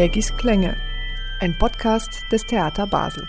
Tegis 0.00 0.34
Klänge, 0.34 0.76
ein 1.40 1.52
Podcast 1.58 2.24
des 2.32 2.46
Theater 2.46 2.86
Basel. 2.86 3.28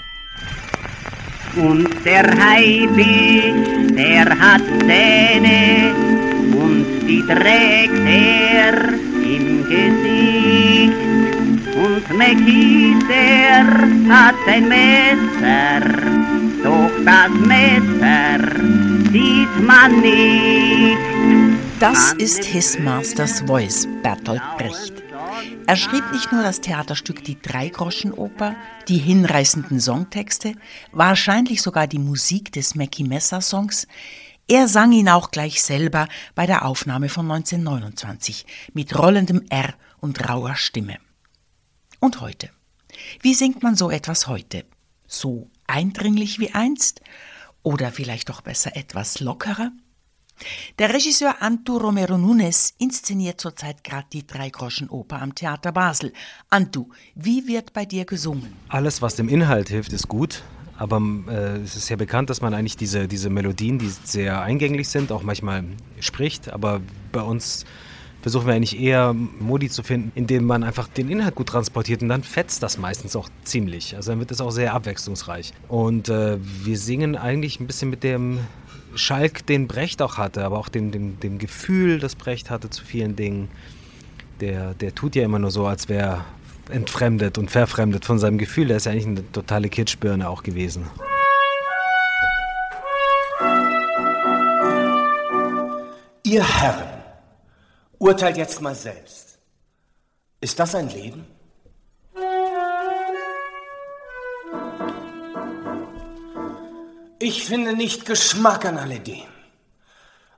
Und 1.57 1.89
der 2.05 2.23
Haibis, 2.23 3.93
der 3.93 4.29
hat 4.39 4.61
Zähne 4.79 5.93
und 6.55 6.85
die 7.09 7.21
trägt 7.27 8.07
er 8.07 8.87
im 9.35 9.65
Gesicht. 9.67 10.95
Und 11.75 12.17
Mekis, 12.17 13.05
der 13.09 13.65
hat 14.07 14.35
ein 14.47 14.69
Messer, 14.69 15.81
doch 16.63 16.91
das 17.03 17.31
Messer 17.51 18.39
sieht 19.11 19.55
man 19.61 19.99
nicht. 19.99 20.97
Das 21.81 22.13
ist 22.13 22.45
His 22.45 22.79
Master's 22.79 23.41
Voice, 23.41 23.89
Bertolt 24.01 24.41
Brecht. 24.57 25.00
Er 25.71 25.77
schrieb 25.77 26.11
nicht 26.11 26.33
nur 26.33 26.43
das 26.43 26.59
Theaterstück 26.59 27.23
Die 27.23 27.41
Dreigroschenoper, 27.41 28.57
die 28.89 28.97
hinreißenden 28.97 29.79
Songtexte, 29.79 30.55
wahrscheinlich 30.91 31.61
sogar 31.61 31.87
die 31.87 31.97
Musik 31.97 32.51
des 32.51 32.75
Mackie 32.75 33.05
Messer 33.05 33.39
Songs, 33.39 33.87
er 34.49 34.67
sang 34.67 34.91
ihn 34.91 35.07
auch 35.07 35.31
gleich 35.31 35.63
selber 35.63 36.09
bei 36.35 36.45
der 36.45 36.65
Aufnahme 36.65 37.07
von 37.07 37.31
1929 37.31 38.45
mit 38.73 38.99
rollendem 38.99 39.45
R 39.47 39.73
und 40.01 40.27
rauer 40.27 40.57
Stimme. 40.57 40.97
Und 42.01 42.19
heute? 42.19 42.49
Wie 43.21 43.33
singt 43.33 43.63
man 43.63 43.77
so 43.77 43.89
etwas 43.89 44.27
heute? 44.27 44.65
So 45.07 45.49
eindringlich 45.67 46.37
wie 46.39 46.51
einst? 46.51 46.99
Oder 47.63 47.93
vielleicht 47.93 48.27
doch 48.27 48.41
besser 48.41 48.75
etwas 48.75 49.21
lockerer? 49.21 49.71
Der 50.79 50.93
Regisseur 50.93 51.35
Antu 51.41 51.77
Romero 51.77 52.17
Nunes 52.17 52.73
inszeniert 52.77 53.39
zurzeit 53.39 53.83
gerade 53.83 54.07
die 54.11 54.25
Dreigroschenoper 54.25 55.21
am 55.21 55.35
Theater 55.35 55.71
Basel. 55.71 56.13
Antu, 56.49 56.87
wie 57.15 57.47
wird 57.47 57.73
bei 57.73 57.85
dir 57.85 58.05
gesungen? 58.05 58.53
Alles, 58.69 59.01
was 59.01 59.15
dem 59.15 59.29
Inhalt 59.29 59.69
hilft, 59.69 59.93
ist 59.93 60.07
gut. 60.07 60.43
Aber 60.77 60.99
äh, 61.27 61.57
es 61.57 61.75
ist 61.75 61.89
ja 61.89 61.95
bekannt, 61.95 62.31
dass 62.31 62.41
man 62.41 62.55
eigentlich 62.55 62.75
diese, 62.75 63.07
diese 63.07 63.29
Melodien, 63.29 63.77
die 63.77 63.91
sehr 64.03 64.41
eingänglich 64.41 64.89
sind, 64.89 65.11
auch 65.11 65.21
manchmal 65.21 65.63
spricht. 65.99 66.51
Aber 66.51 66.81
bei 67.11 67.21
uns 67.21 67.65
versuchen 68.21 68.47
wir 68.47 68.53
eigentlich 68.53 68.79
eher 68.79 69.13
Modi 69.13 69.69
zu 69.69 69.83
finden, 69.83 70.11
indem 70.15 70.45
man 70.45 70.63
einfach 70.63 70.87
den 70.87 71.09
Inhalt 71.09 71.35
gut 71.35 71.49
transportiert 71.49 72.01
und 72.01 72.09
dann 72.09 72.23
fetzt 72.23 72.63
das 72.63 72.77
meistens 72.77 73.15
auch 73.15 73.29
ziemlich. 73.43 73.95
Also 73.95 74.11
dann 74.11 74.19
wird 74.19 74.31
es 74.31 74.41
auch 74.41 74.51
sehr 74.51 74.73
abwechslungsreich. 74.73 75.53
Und 75.67 76.09
äh, 76.09 76.37
wir 76.39 76.77
singen 76.77 77.15
eigentlich 77.15 77.59
ein 77.59 77.67
bisschen 77.67 77.89
mit 77.89 78.03
dem 78.03 78.39
Schalk, 78.95 79.45
den 79.45 79.67
Brecht 79.67 80.01
auch 80.01 80.17
hatte, 80.17 80.43
aber 80.43 80.57
auch 80.57 80.69
dem, 80.69 80.91
dem, 80.91 81.19
dem 81.19 81.37
Gefühl, 81.37 81.99
das 81.99 82.15
Brecht 82.15 82.49
hatte 82.49 82.69
zu 82.69 82.83
vielen 82.83 83.15
Dingen. 83.15 83.49
Der, 84.39 84.73
der 84.73 84.95
tut 84.95 85.15
ja 85.15 85.23
immer 85.23 85.39
nur 85.39 85.51
so, 85.51 85.65
als 85.65 85.89
wäre 85.89 86.25
entfremdet 86.69 87.37
und 87.37 87.51
verfremdet 87.51 88.05
von 88.05 88.19
seinem 88.19 88.37
Gefühl. 88.37 88.67
Der 88.67 88.77
ist 88.77 88.85
ja 88.85 88.91
eigentlich 88.91 89.07
eine 89.07 89.31
totale 89.31 89.69
Kitschbirne 89.69 90.29
auch 90.29 90.43
gewesen. 90.43 90.87
Ihr 96.23 96.47
Herren, 96.47 97.03
urteilt 97.99 98.37
jetzt 98.37 98.61
mal 98.61 98.75
selbst. 98.75 99.37
Ist 100.39 100.59
das 100.59 100.75
ein 100.75 100.89
Leben? 100.89 101.25
Ich 107.23 107.45
finde 107.45 107.73
nicht 107.73 108.07
Geschmack 108.07 108.65
an 108.65 108.79
alledem. 108.79 109.27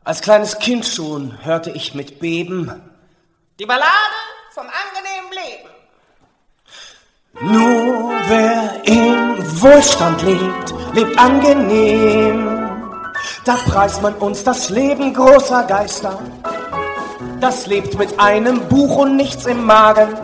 Als 0.03 0.19
kleines 0.19 0.59
Kind 0.59 0.85
schon 0.85 1.41
hörte 1.45 1.69
ich 1.71 1.93
mit 1.93 2.19
Beben 2.19 2.69
die 3.57 3.65
Ballade 3.65 3.87
vom 4.53 4.65
angenehmen 4.65 5.31
Leben. 5.31 5.69
Nur 7.53 8.11
wer 8.27 8.81
im 8.83 9.61
Wohlstand 9.61 10.23
lebt, 10.23 10.73
lebt 10.93 11.17
angenehm. 11.17 12.81
Da 13.45 13.55
preist 13.65 14.01
man 14.01 14.15
uns 14.15 14.43
das 14.43 14.69
Leben 14.69 15.13
großer 15.13 15.63
Geister. 15.63 16.19
Das 17.39 17.65
lebt 17.65 17.97
mit 17.97 18.19
einem 18.19 18.67
Buch 18.67 18.97
und 18.97 19.15
nichts 19.15 19.45
im 19.45 19.63
Magen. 19.65 20.17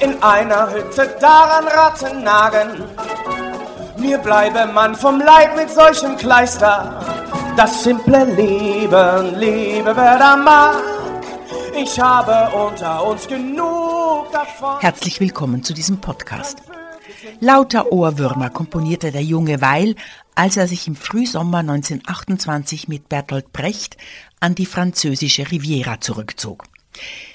In 0.00 0.22
einer 0.22 0.70
Hütte 0.72 1.14
daran 1.20 1.68
Ratten 1.68 2.22
nagen 2.22 2.84
mir 4.06 4.18
bleibe 4.18 4.72
man 4.72 4.94
vom 4.94 5.20
Leib 5.20 5.56
mit 5.56 5.68
solchem 5.68 6.16
Kleister. 6.16 7.00
Das 7.56 7.82
simple 7.82 8.24
Leben, 8.24 9.34
liebe 9.40 9.92
wer 9.96 10.18
da 10.18 10.36
mag. 10.36 10.82
Ich 11.76 11.98
habe 11.98 12.54
unter 12.56 13.04
uns 13.04 13.26
genug 13.26 14.30
davon. 14.32 14.80
Herzlich 14.80 15.18
willkommen 15.18 15.64
zu 15.64 15.74
diesem 15.74 16.00
Podcast. 16.00 16.58
Lauter 17.40 17.92
Ohrwürmer 17.92 18.50
komponierte 18.50 19.10
der 19.10 19.24
junge 19.24 19.60
Weil, 19.60 19.96
als 20.36 20.56
er 20.56 20.68
sich 20.68 20.86
im 20.86 20.94
Frühsommer 20.94 21.58
1928 21.58 22.86
mit 22.86 23.08
Bertolt 23.08 23.52
Brecht 23.52 23.96
an 24.38 24.54
die 24.54 24.66
französische 24.66 25.50
Riviera 25.50 26.00
zurückzog. 26.00 26.64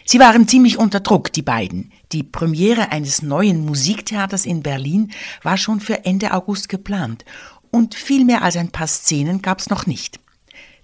Sie 0.05 0.19
waren 0.19 0.47
ziemlich 0.47 0.77
unter 0.77 1.01
Druck, 1.01 1.33
die 1.33 1.41
beiden. 1.41 1.91
Die 2.11 2.23
Premiere 2.23 2.91
eines 2.91 3.21
neuen 3.21 3.65
Musiktheaters 3.65 4.45
in 4.45 4.63
Berlin 4.63 5.11
war 5.43 5.57
schon 5.57 5.79
für 5.79 6.03
Ende 6.03 6.33
August 6.33 6.67
geplant 6.67 7.23
und 7.71 7.95
viel 7.95 8.25
mehr 8.25 8.41
als 8.41 8.57
ein 8.57 8.71
paar 8.71 8.87
Szenen 8.87 9.41
gab's 9.41 9.69
noch 9.69 9.85
nicht. 9.85 10.19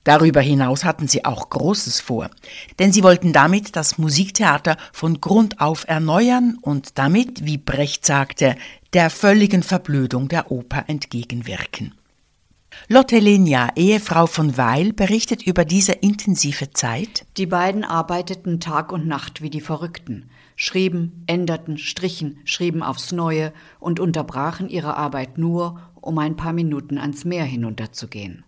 Darüber 0.06 0.40
hinaus 0.40 0.86
hatten 0.86 1.10
sie 1.10 1.26
auch 1.26 1.50
Großes 1.50 2.00
vor, 2.00 2.30
denn 2.80 2.94
sie 2.94 3.04
wollten 3.04 3.34
damit 3.34 3.76
das 3.76 3.98
Musiktheater 3.98 4.78
von 4.94 5.20
Grund 5.20 5.60
auf 5.60 5.86
erneuern 5.86 6.58
und 6.62 6.98
damit, 6.98 7.46
wie 7.46 7.58
Brecht 7.58 8.06
sagte, 8.06 8.56
der 8.94 9.09
völligen 9.09 9.64
Verblödung 9.64 10.30
der 10.30 10.50
Oper 10.50 10.86
entgegenwirken. 10.88 11.94
Lotte 12.88 13.20
Lenia, 13.20 13.70
Ehefrau 13.76 14.28
von 14.28 14.56
Weil, 14.56 14.94
berichtet 14.94 15.46
über 15.46 15.66
diese 15.66 15.92
intensive 15.92 16.72
Zeit. 16.72 17.26
Die 17.36 17.46
beiden 17.46 17.84
arbeiteten 17.84 18.62
Tag 18.62 18.94
und 18.94 19.08
Nacht 19.08 19.42
wie 19.42 19.50
die 19.50 19.62
Verrückten, 19.62 20.30
schrieben, 20.57 21.23
änderten, 21.28 21.78
strichen, 21.78 22.40
schrieben 22.44 22.84
aufs 22.84 23.13
Neue 23.13 23.53
und 23.79 24.01
unterbrachen 24.01 24.68
ihre 24.68 24.97
Arbeit 24.97 25.38
nur, 25.38 25.79
um 26.01 26.18
ein 26.18 26.35
paar 26.35 26.51
Minuten 26.51 26.97
ans 26.97 27.23
Meer 27.23 27.45
hinunterzugehen. 27.45 28.44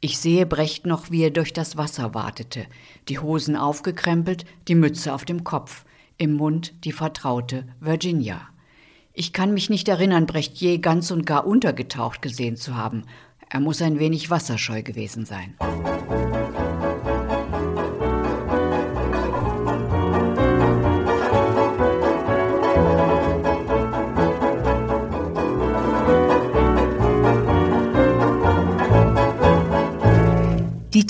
Ich 0.00 0.18
sehe 0.18 0.46
Brecht 0.46 0.86
noch, 0.86 1.10
wie 1.10 1.22
er 1.22 1.30
durch 1.30 1.52
das 1.52 1.76
Wasser 1.76 2.14
watete, 2.14 2.66
die 3.08 3.18
Hosen 3.18 3.56
aufgekrempelt, 3.56 4.44
die 4.68 4.74
Mütze 4.74 5.12
auf 5.12 5.24
dem 5.24 5.42
Kopf, 5.42 5.84
im 6.18 6.34
Mund 6.34 6.74
die 6.84 6.92
vertraute 6.92 7.66
Virginia. 7.80 8.42
Ich 9.14 9.32
kann 9.32 9.52
mich 9.52 9.70
nicht 9.70 9.88
erinnern, 9.88 10.26
Brecht 10.26 10.58
je 10.58 10.78
ganz 10.78 11.10
und 11.10 11.26
gar 11.26 11.46
untergetaucht 11.46 12.22
gesehen 12.22 12.56
zu 12.56 12.76
haben, 12.76 13.04
er 13.48 13.60
muss 13.60 13.82
ein 13.82 13.98
wenig 13.98 14.30
wasserscheu 14.30 14.82
gewesen 14.82 15.24
sein. 15.26 15.56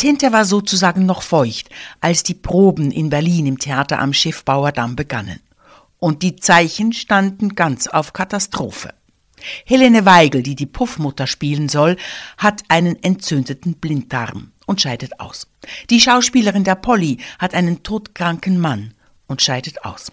Tinte 0.01 0.33
war 0.33 0.47
sozusagen 0.47 1.05
noch 1.05 1.21
feucht, 1.21 1.69
als 2.01 2.23
die 2.23 2.33
Proben 2.33 2.91
in 2.91 3.11
Berlin 3.11 3.45
im 3.45 3.59
Theater 3.59 3.99
am 3.99 4.15
Schiffbauerdamm 4.15 4.97
begannen. 4.97 5.41
Und 5.99 6.23
die 6.23 6.37
Zeichen 6.37 6.95
standen 6.95 7.55
ganz 7.55 7.87
auf 7.87 8.15
Katastrophe. 8.15 8.95
Helene 9.67 10.07
Weigel, 10.07 10.43
die 10.43 10.55
die 10.55 10.65
Puffmutter 10.65 11.27
spielen 11.27 11.69
soll, 11.69 11.99
hat 12.39 12.63
einen 12.69 12.97
entzündeten 13.03 13.75
Blinddarm 13.75 14.53
und 14.65 14.81
scheidet 14.81 15.21
aus. 15.21 15.49
Die 15.91 16.01
Schauspielerin 16.01 16.65
der 16.65 16.77
Polly 16.77 17.19
hat 17.39 17.53
einen 17.53 17.83
todkranken 17.83 18.59
Mann 18.59 18.95
und 19.27 19.43
scheidet 19.43 19.85
aus. 19.85 20.11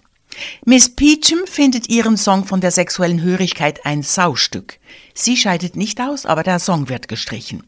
Miss 0.64 0.88
Peachum 0.94 1.46
findet 1.46 1.88
ihren 1.88 2.16
Song 2.16 2.44
von 2.44 2.60
der 2.60 2.70
sexuellen 2.70 3.22
Hörigkeit 3.22 3.84
ein 3.84 4.02
Saustück. 4.02 4.78
Sie 5.14 5.36
scheidet 5.36 5.76
nicht 5.76 6.00
aus, 6.00 6.26
aber 6.26 6.42
der 6.42 6.58
Song 6.58 6.88
wird 6.88 7.08
gestrichen. 7.08 7.64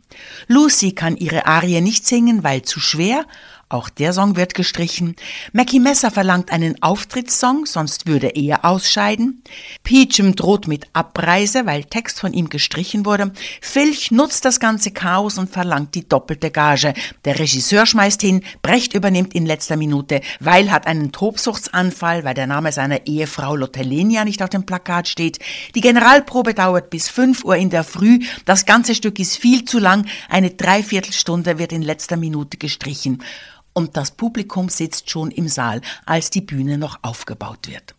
Lucy 0.46 0.92
kann 0.92 1.16
ihre 1.16 1.46
Arie 1.46 1.80
nicht 1.80 2.06
singen, 2.06 2.44
weil 2.44 2.62
zu 2.62 2.80
schwer, 2.80 3.26
auch 3.70 3.88
der 3.88 4.12
Song 4.12 4.34
wird 4.34 4.54
gestrichen. 4.54 5.14
Mackie 5.52 5.78
Messer 5.78 6.10
verlangt 6.10 6.50
einen 6.50 6.82
Auftrittssong, 6.82 7.66
sonst 7.66 8.08
würde 8.08 8.26
er 8.26 8.64
ausscheiden. 8.64 9.44
Peachum 9.84 10.34
droht 10.34 10.66
mit 10.66 10.88
Abreise, 10.92 11.66
weil 11.66 11.84
Text 11.84 12.18
von 12.18 12.32
ihm 12.32 12.48
gestrichen 12.48 13.06
wurde. 13.06 13.32
Filch 13.60 14.10
nutzt 14.10 14.44
das 14.44 14.58
ganze 14.58 14.90
Chaos 14.90 15.38
und 15.38 15.50
verlangt 15.50 15.94
die 15.94 16.08
doppelte 16.08 16.50
Gage. 16.50 16.94
Der 17.24 17.38
Regisseur 17.38 17.86
schmeißt 17.86 18.20
hin, 18.22 18.42
Brecht 18.60 18.92
übernimmt 18.92 19.34
in 19.34 19.46
letzter 19.46 19.76
Minute. 19.76 20.20
Weil 20.40 20.72
hat 20.72 20.88
einen 20.88 21.12
Tobsuchtsanfall, 21.12 22.24
weil 22.24 22.34
der 22.34 22.48
Name 22.48 22.72
seiner 22.72 23.06
Ehefrau 23.06 23.54
Lotelenia 23.54 24.24
nicht 24.24 24.42
auf 24.42 24.50
dem 24.50 24.66
Plakat 24.66 25.06
steht. 25.06 25.38
Die 25.76 25.80
Generalprobe 25.80 26.54
dauert 26.54 26.90
bis 26.90 27.08
5 27.08 27.44
Uhr 27.44 27.54
in 27.54 27.70
der 27.70 27.84
Früh. 27.84 28.18
Das 28.46 28.66
ganze 28.66 28.96
Stück 28.96 29.20
ist 29.20 29.36
viel 29.36 29.64
zu 29.64 29.78
lang. 29.78 30.06
Eine 30.28 30.50
Dreiviertelstunde 30.50 31.58
wird 31.58 31.70
in 31.70 31.82
letzter 31.82 32.16
Minute 32.16 32.56
gestrichen 32.56 33.22
und 33.72 33.96
das 33.96 34.10
Publikum 34.10 34.68
sitzt 34.68 35.10
schon 35.10 35.30
im 35.30 35.48
Saal, 35.48 35.80
als 36.06 36.30
die 36.30 36.40
Bühne 36.40 36.78
noch 36.78 36.98
aufgebaut 37.02 37.68
wird. 37.68 37.94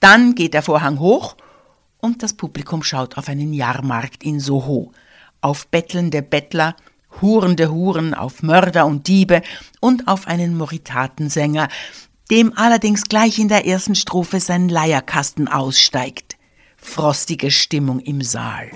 Dann 0.00 0.34
geht 0.34 0.54
der 0.54 0.62
Vorhang 0.62 0.98
hoch 0.98 1.36
und 1.98 2.22
das 2.22 2.34
Publikum 2.34 2.82
schaut 2.82 3.16
auf 3.16 3.28
einen 3.28 3.52
Jahrmarkt 3.52 4.22
in 4.22 4.38
Soho, 4.40 4.92
auf 5.40 5.66
bettelnde 5.68 6.22
Bettler, 6.22 6.76
hurende 7.20 7.70
Huren, 7.70 8.14
auf 8.14 8.42
Mörder 8.42 8.86
und 8.86 9.08
Diebe 9.08 9.42
und 9.80 10.08
auf 10.08 10.26
einen 10.26 10.56
Moritatensänger, 10.56 11.68
dem 12.30 12.56
allerdings 12.56 13.04
gleich 13.04 13.38
in 13.38 13.48
der 13.48 13.66
ersten 13.66 13.94
Strophe 13.94 14.40
sein 14.40 14.68
Leierkasten 14.68 15.48
aussteigt. 15.48 16.36
Frostige 16.76 17.50
Stimmung 17.50 18.00
im 18.00 18.22
Saal. 18.22 18.70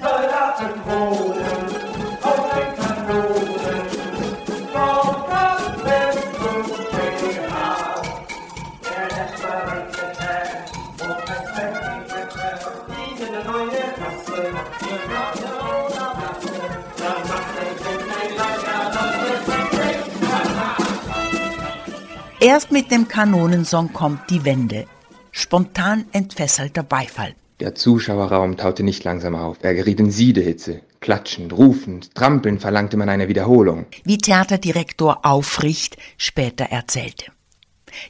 Erst 22.41 22.71
mit 22.71 22.93
dem 22.93 23.09
Kanonensong 23.09 23.93
kommt 23.93 24.31
die 24.31 24.45
Wende. 24.45 24.87
Spontan 25.33 26.05
entfesselter 26.13 26.85
Beifall. 26.85 27.35
Der 27.59 27.75
Zuschauerraum 27.75 28.57
taute 28.57 28.85
nicht 28.85 29.03
langsam 29.03 29.35
auf. 29.35 29.57
Er 29.63 29.75
geriet 29.75 29.99
in 29.99 30.13
Siedehitze. 30.13 30.83
Klatschend, 31.01 31.53
rufend, 31.53 32.15
trampelnd 32.15 32.61
verlangte 32.61 32.97
man 32.97 33.09
eine 33.09 33.27
Wiederholung. 33.27 33.87
Wie 34.05 34.19
Theaterdirektor 34.19 35.27
Aufricht 35.27 35.97
später 36.17 36.67
erzählte. 36.67 37.33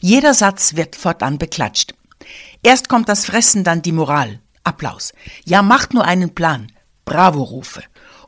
Jeder 0.00 0.34
Satz 0.34 0.76
wird 0.76 0.94
fortan 0.94 1.38
beklatscht. 1.38 1.94
Erst 2.62 2.90
kommt 2.90 3.08
das 3.08 3.24
Fressen, 3.24 3.64
dann 3.64 3.80
die 3.80 3.92
Moral. 3.92 4.40
Applaus. 4.62 5.14
Ja, 5.46 5.62
macht 5.62 5.94
nur 5.94 6.04
einen 6.04 6.34
Plan. 6.34 6.70
Bravo-Rufe. 7.06 7.82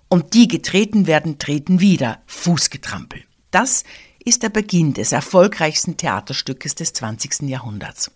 Und 0.09 0.33
die 0.33 0.49
getreten 0.49 1.07
werden, 1.07 1.37
treten 1.37 1.81
wieder. 1.81 2.23
Fußgetrampel. 2.25 3.23
Das 3.51 3.85
ist 4.25 4.43
der 4.43 4.51
Beginn 4.51 4.95
des 4.95 5.13
erfolgreichsten 5.13 5.97
Theaterstückes 5.97 6.75
des 6.75 6.93
20. 6.93 7.43
Jahrhunderts. 7.49 8.11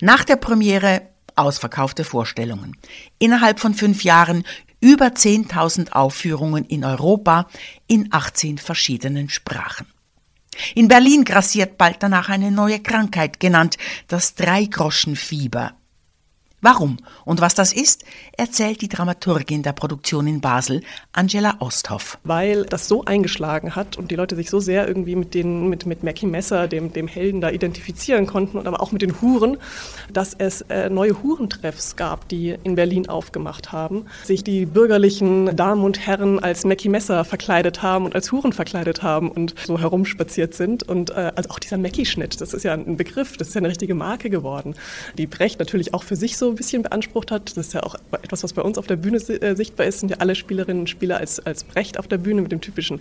Nach 0.00 0.24
der 0.24 0.36
Premiere 0.36 1.02
ausverkaufte 1.36 2.04
Vorstellungen. 2.04 2.76
Innerhalb 3.18 3.60
von 3.60 3.74
fünf 3.74 4.04
Jahren 4.04 4.44
über 4.80 5.06
10.000 5.06 5.92
Aufführungen 5.92 6.64
in 6.66 6.84
Europa 6.84 7.48
in 7.86 8.08
18 8.12 8.58
verschiedenen 8.58 9.28
Sprachen. 9.30 9.86
In 10.74 10.88
Berlin 10.88 11.24
grassiert 11.24 11.78
bald 11.78 12.02
danach 12.02 12.28
eine 12.28 12.50
neue 12.50 12.80
Krankheit, 12.80 13.40
genannt 13.40 13.76
das 14.08 14.34
Dreigroschenfieber. 14.34 15.72
Warum 16.64 16.96
und 17.26 17.42
was 17.42 17.54
das 17.54 17.74
ist, 17.74 18.06
erzählt 18.38 18.80
die 18.80 18.88
Dramaturgin 18.88 19.62
der 19.62 19.74
Produktion 19.74 20.26
in 20.26 20.40
Basel, 20.40 20.80
Angela 21.12 21.56
Osthoff. 21.58 22.16
Weil 22.24 22.64
das 22.64 22.88
so 22.88 23.04
eingeschlagen 23.04 23.76
hat 23.76 23.98
und 23.98 24.10
die 24.10 24.14
Leute 24.14 24.34
sich 24.34 24.48
so 24.48 24.60
sehr 24.60 24.88
irgendwie 24.88 25.14
mit, 25.14 25.34
den, 25.34 25.68
mit, 25.68 25.84
mit 25.84 26.02
Mackie 26.02 26.24
Messer, 26.24 26.66
dem, 26.66 26.90
dem 26.90 27.06
Helden, 27.06 27.42
da 27.42 27.50
identifizieren 27.50 28.26
konnten 28.26 28.56
und 28.56 28.66
aber 28.66 28.80
auch 28.80 28.92
mit 28.92 29.02
den 29.02 29.20
Huren, 29.20 29.58
dass 30.10 30.32
es 30.32 30.62
äh, 30.62 30.88
neue 30.88 31.22
Hurentreffs 31.22 31.96
gab, 31.96 32.30
die 32.30 32.56
in 32.64 32.76
Berlin 32.76 33.10
aufgemacht 33.10 33.70
haben. 33.70 34.06
Sich 34.22 34.42
die 34.42 34.64
bürgerlichen 34.64 35.54
Damen 35.56 35.84
und 35.84 36.06
Herren 36.06 36.38
als 36.38 36.64
Mackie 36.64 36.88
Messer 36.88 37.26
verkleidet 37.26 37.82
haben 37.82 38.06
und 38.06 38.14
als 38.14 38.32
Huren 38.32 38.54
verkleidet 38.54 39.02
haben 39.02 39.30
und 39.30 39.54
so 39.66 39.78
herumspaziert 39.78 40.54
sind. 40.54 40.82
Und 40.82 41.10
äh, 41.10 41.30
also 41.36 41.50
auch 41.50 41.58
dieser 41.58 41.76
Mackie-Schnitt, 41.76 42.40
das 42.40 42.54
ist 42.54 42.62
ja 42.62 42.72
ein 42.72 42.96
Begriff, 42.96 43.36
das 43.36 43.48
ist 43.48 43.54
ja 43.54 43.58
eine 43.58 43.68
richtige 43.68 43.94
Marke 43.94 44.30
geworden, 44.30 44.74
die 45.18 45.26
Brecht 45.26 45.58
natürlich 45.58 45.92
auch 45.92 46.04
für 46.04 46.16
sich 46.16 46.38
so 46.38 46.53
ein 46.54 46.56
bisschen 46.56 46.82
beansprucht 46.82 47.30
hat. 47.30 47.56
Das 47.56 47.66
ist 47.66 47.74
ja 47.74 47.82
auch 47.82 47.96
etwas, 48.22 48.42
was 48.42 48.52
bei 48.52 48.62
uns 48.62 48.78
auf 48.78 48.86
der 48.86 48.96
Bühne 48.96 49.18
äh, 49.18 49.54
sichtbar 49.54 49.86
ist, 49.86 50.00
sind 50.00 50.10
ja 50.10 50.18
alle 50.18 50.34
Spielerinnen 50.34 50.80
und 50.80 50.88
Spieler 50.88 51.18
als, 51.18 51.40
als 51.40 51.64
Brecht 51.64 51.98
auf 51.98 52.08
der 52.08 52.18
Bühne 52.18 52.42
mit 52.42 52.52
dem 52.52 52.60
typischen 52.60 53.00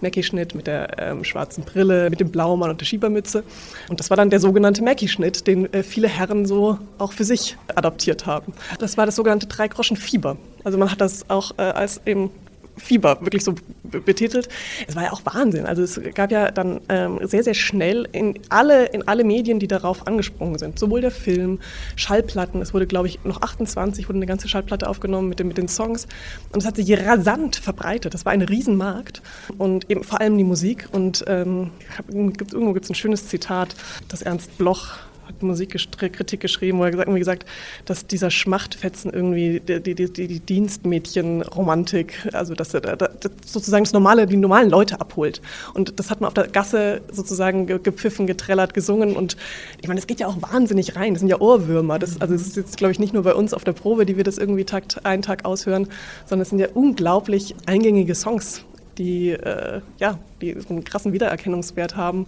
Mackie-Schnitt, 0.00 0.54
mit 0.54 0.66
der 0.66 0.98
ähm, 0.98 1.24
schwarzen 1.24 1.64
Brille, 1.64 2.10
mit 2.10 2.20
dem 2.20 2.30
Blaumann 2.30 2.70
und 2.70 2.80
der 2.80 2.86
Schiebermütze. 2.86 3.44
Und 3.88 4.00
das 4.00 4.10
war 4.10 4.16
dann 4.16 4.30
der 4.30 4.40
sogenannte 4.40 4.82
Mackie-Schnitt, 4.82 5.46
den 5.46 5.72
äh, 5.72 5.82
viele 5.82 6.08
Herren 6.08 6.46
so 6.46 6.78
auch 6.98 7.12
für 7.12 7.24
sich 7.24 7.56
adaptiert 7.74 8.26
haben. 8.26 8.52
Das 8.78 8.96
war 8.96 9.06
das 9.06 9.16
sogenannte 9.16 9.46
Dreigroschen-Fieber. 9.46 10.36
Also 10.62 10.78
man 10.78 10.90
hat 10.90 11.00
das 11.00 11.28
auch 11.28 11.52
äh, 11.58 11.62
als 11.62 12.00
eben 12.06 12.30
Fieber 12.76 13.20
wirklich 13.20 13.44
so 13.44 13.54
betitelt. 13.82 14.48
Es 14.86 14.96
war 14.96 15.04
ja 15.04 15.12
auch 15.12 15.22
Wahnsinn. 15.24 15.66
Also 15.66 15.82
es 15.82 16.00
gab 16.14 16.30
ja 16.30 16.50
dann 16.50 16.80
ähm, 16.88 17.20
sehr, 17.22 17.44
sehr 17.44 17.54
schnell 17.54 18.08
in 18.12 18.38
alle, 18.48 18.86
in 18.86 19.06
alle 19.06 19.24
Medien, 19.24 19.58
die 19.58 19.68
darauf 19.68 20.06
angesprungen 20.06 20.58
sind. 20.58 20.78
Sowohl 20.78 21.00
der 21.00 21.10
Film, 21.10 21.60
Schallplatten. 21.96 22.60
Es 22.60 22.74
wurde, 22.74 22.86
glaube 22.86 23.08
ich, 23.08 23.24
noch 23.24 23.42
28 23.42 24.08
wurde 24.08 24.18
eine 24.18 24.26
ganze 24.26 24.48
Schallplatte 24.48 24.88
aufgenommen 24.88 25.28
mit 25.28 25.38
den, 25.38 25.48
mit 25.48 25.58
den 25.58 25.68
Songs. 25.68 26.06
Und 26.52 26.60
es 26.60 26.66
hat 26.66 26.76
sich 26.76 26.92
rasant 27.06 27.56
verbreitet. 27.56 28.14
Das 28.14 28.24
war 28.24 28.32
ein 28.32 28.42
Riesenmarkt. 28.42 29.22
Und 29.58 29.90
eben 29.90 30.04
vor 30.04 30.20
allem 30.20 30.36
die 30.36 30.44
Musik. 30.44 30.88
Und 30.92 31.24
ähm, 31.26 31.70
irgendwo 32.08 32.72
gibt 32.72 32.84
es 32.84 32.90
ein 32.90 32.94
schönes 32.94 33.28
Zitat, 33.28 33.74
das 34.08 34.22
Ernst 34.22 34.56
Bloch 34.58 34.98
hat 35.26 35.42
Musikkritik 35.42 36.40
geschrieben, 36.40 36.78
wo 36.78 36.84
er 36.84 36.90
gesagt, 36.90 37.14
gesagt 37.14 37.46
dass 37.84 38.06
dieser 38.06 38.30
Schmachtfetzen 38.30 39.12
irgendwie 39.12 39.60
die, 39.60 39.80
die, 39.80 39.94
die, 39.94 40.28
die 40.28 40.40
Dienstmädchenromantik, 40.40 42.28
also 42.32 42.54
dass 42.54 42.74
er 42.74 42.96
das 42.96 43.10
sozusagen 43.44 43.84
das 43.84 43.92
normale, 43.92 44.26
die 44.26 44.36
normalen 44.36 44.70
Leute 44.70 45.00
abholt. 45.00 45.40
Und 45.74 45.98
das 45.98 46.10
hat 46.10 46.20
man 46.20 46.28
auf 46.28 46.34
der 46.34 46.48
Gasse 46.48 47.02
sozusagen 47.10 47.66
gepfiffen, 47.66 48.26
getrellert, 48.26 48.74
gesungen. 48.74 49.16
Und 49.16 49.36
ich 49.80 49.88
meine, 49.88 50.00
es 50.00 50.06
geht 50.06 50.20
ja 50.20 50.26
auch 50.26 50.36
wahnsinnig 50.40 50.96
rein. 50.96 51.14
Das 51.14 51.20
sind 51.20 51.28
ja 51.28 51.40
Ohrwürmer. 51.40 51.98
Das, 51.98 52.20
also 52.20 52.34
es 52.34 52.46
ist 52.46 52.56
jetzt, 52.56 52.76
glaube 52.76 52.92
ich, 52.92 52.98
nicht 52.98 53.14
nur 53.14 53.22
bei 53.22 53.34
uns 53.34 53.54
auf 53.54 53.64
der 53.64 53.72
Probe, 53.72 54.06
die 54.06 54.16
wir 54.16 54.24
das 54.24 54.38
irgendwie 54.38 54.64
Tag, 54.64 54.84
einen 55.04 55.22
Tag 55.22 55.44
aushören, 55.44 55.88
sondern 56.26 56.42
es 56.42 56.50
sind 56.50 56.58
ja 56.58 56.68
unglaublich 56.74 57.54
eingängige 57.66 58.14
Songs, 58.14 58.64
die, 58.98 59.30
äh, 59.30 59.80
ja, 59.98 60.18
die 60.40 60.56
einen 60.68 60.84
krassen 60.84 61.12
Wiedererkennungswert 61.12 61.96
haben. 61.96 62.26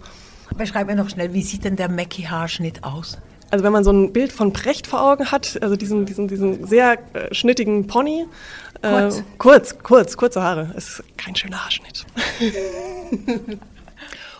Beschreib 0.55 0.87
mir 0.87 0.95
noch 0.95 1.09
schnell, 1.09 1.33
wie 1.33 1.41
sieht 1.41 1.65
denn 1.65 1.75
der 1.75 1.89
Mackie-Haarschnitt 1.89 2.83
aus? 2.83 3.17
Also 3.49 3.63
wenn 3.63 3.71
man 3.71 3.83
so 3.83 3.91
ein 3.91 4.11
Bild 4.11 4.31
von 4.31 4.51
Brecht 4.51 4.87
vor 4.87 5.01
Augen 5.01 5.31
hat, 5.31 5.57
also 5.61 5.75
diesen, 5.75 6.05
diesen, 6.05 6.27
diesen 6.27 6.67
sehr 6.67 6.97
äh, 7.13 7.33
schnittigen 7.33 7.87
Pony. 7.87 8.25
Äh, 8.81 8.89
kurz. 8.89 9.23
Kurz, 9.37 9.77
kurz, 9.79 10.17
kurze 10.17 10.41
Haare. 10.41 10.73
Es 10.75 10.89
ist 10.89 11.03
kein 11.17 11.35
schöner 11.35 11.63
Haarschnitt. 11.63 12.05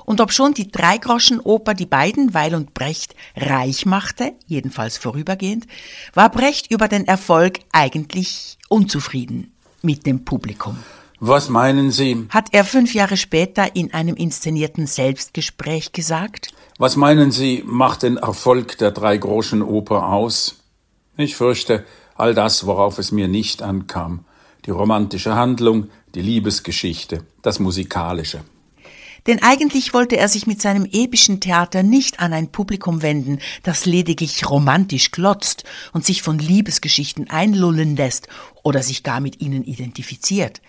Und 0.06 0.22
ob 0.22 0.32
schon 0.32 0.54
die 0.54 0.72
Dreigroschenoper 0.72 1.74
die 1.74 1.86
beiden, 1.86 2.34
Weil 2.34 2.56
und 2.56 2.74
Brecht, 2.74 3.14
reich 3.36 3.86
machte, 3.86 4.32
jedenfalls 4.46 4.98
vorübergehend, 4.98 5.68
war 6.14 6.30
Brecht 6.30 6.72
über 6.72 6.88
den 6.88 7.06
Erfolg 7.06 7.60
eigentlich 7.74 8.58
unzufrieden 8.70 9.54
mit 9.82 10.06
dem 10.06 10.24
Publikum. 10.24 10.78
Was 11.20 11.50
meinen 11.50 11.90
Sie? 11.90 12.28
Hat 12.30 12.50
er 12.52 12.64
fünf 12.64 12.94
Jahre 12.94 13.18
später 13.18 13.76
in 13.76 13.92
einem 13.92 14.16
inszenierten 14.16 14.86
Selbstgespräch 14.86 15.92
gesagt? 15.92 16.54
Was 16.78 16.96
meinen 16.96 17.32
Sie, 17.32 17.64
macht 17.66 18.04
den 18.04 18.18
Erfolg 18.18 18.78
der 18.78 18.92
drei 18.92 19.18
großen 19.18 19.64
Oper 19.64 20.10
aus? 20.10 20.58
Ich 21.18 21.36
fürchte, 21.36 21.84
all 22.14 22.36
das, 22.36 22.68
worauf 22.68 23.00
es 23.00 23.12
mir 23.12 23.28
nicht 23.28 23.64
ankam. 23.64 24.26
Die 24.68 24.70
romantische 24.70 25.34
Handlung, 25.34 25.90
die 26.14 26.22
Liebesgeschichte, 26.22 27.24
das 27.42 27.58
Musikalische. 27.58 28.44
Denn 29.26 29.42
eigentlich 29.42 29.96
wollte 29.96 30.18
er 30.18 30.30
sich 30.30 30.46
mit 30.46 30.62
seinem 30.62 30.86
epischen 30.86 31.40
Theater 31.40 31.82
nicht 31.82 32.20
an 32.20 32.32
ein 32.32 32.52
Publikum 32.52 33.02
wenden, 33.02 33.40
das 33.64 33.88
lediglich 33.88 34.48
romantisch 34.48 35.10
glotzt 35.10 35.64
und 35.94 36.06
sich 36.06 36.22
von 36.22 36.38
Liebesgeschichten 36.38 37.28
einlullen 37.28 37.96
lässt 37.96 38.28
oder 38.62 38.84
sich 38.84 39.02
gar 39.02 39.20
mit 39.20 39.42
ihnen 39.42 39.64
identifiziert. 39.64 40.62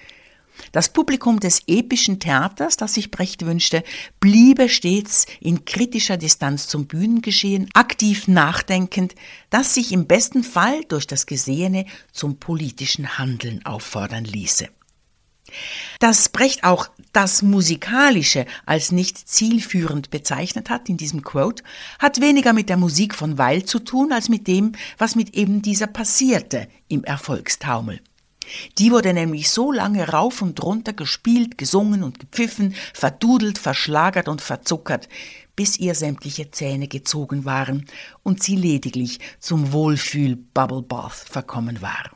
Das 0.73 0.93
Publikum 0.93 1.41
des 1.41 1.62
epischen 1.67 2.21
Theaters, 2.21 2.77
das 2.77 2.95
sich 2.95 3.11
Brecht 3.11 3.45
wünschte, 3.45 3.83
bliebe 4.21 4.69
stets 4.69 5.27
in 5.41 5.65
kritischer 5.65 6.17
Distanz 6.17 6.67
zum 6.69 6.87
Bühnengeschehen, 6.87 7.69
aktiv 7.75 8.29
nachdenkend, 8.29 9.15
das 9.50 9.75
sich 9.75 9.93
im 9.93 10.07
besten 10.07 10.45
Fall 10.45 10.83
durch 10.88 11.07
das 11.07 11.27
Gesehene 11.27 11.87
zum 12.12 12.38
politischen 12.38 13.19
Handeln 13.19 13.65
auffordern 13.65 14.25
ließe. 14.25 14.69
Dass 15.99 16.29
Brecht 16.29 16.65
auch 16.65 16.88
das 17.12 17.43
Musikalische 17.43 18.47
als 18.67 18.93
nicht 18.93 19.17
zielführend 19.29 20.11
bezeichnet 20.11 20.71
hat 20.71 20.88
in 20.88 20.97
diesem 20.97 21.23
Quote, 21.23 21.62
hat 21.99 22.21
weniger 22.21 22.53
mit 22.53 22.69
der 22.69 22.77
Musik 22.77 23.15
von 23.15 23.38
Weil 23.38 23.65
zu 23.65 23.79
tun, 23.79 24.12
als 24.12 24.29
mit 24.29 24.47
dem, 24.47 24.73
was 24.99 25.17
mit 25.17 25.35
eben 25.35 25.62
dieser 25.62 25.87
passierte 25.87 26.69
im 26.88 27.03
Erfolgstaumel. 27.05 28.00
Die 28.78 28.90
wurde 28.90 29.12
nämlich 29.12 29.50
so 29.50 29.73
lange 29.73 30.09
rauf 30.09 30.43
und 30.43 30.62
runter 30.62 30.93
gespielt, 30.93 31.59
gesungen 31.59 32.02
und 32.02 32.19
gepfiffen, 32.19 32.75
verdudelt, 32.95 33.59
verschlagert 33.59 34.28
und 34.28 34.40
verzuckert, 34.40 35.09
bis 35.57 35.78
ihr 35.78 35.95
sämtliche 35.95 36.50
Zähne 36.50 36.88
gezogen 36.88 37.45
waren 37.45 37.87
und 38.23 38.43
sie 38.43 38.57
lediglich 38.57 39.19
zum 39.40 39.73
Wohlfühl-Bubble 39.73 40.83
Bath 40.83 41.12
verkommen 41.12 41.83
war. 41.83 42.11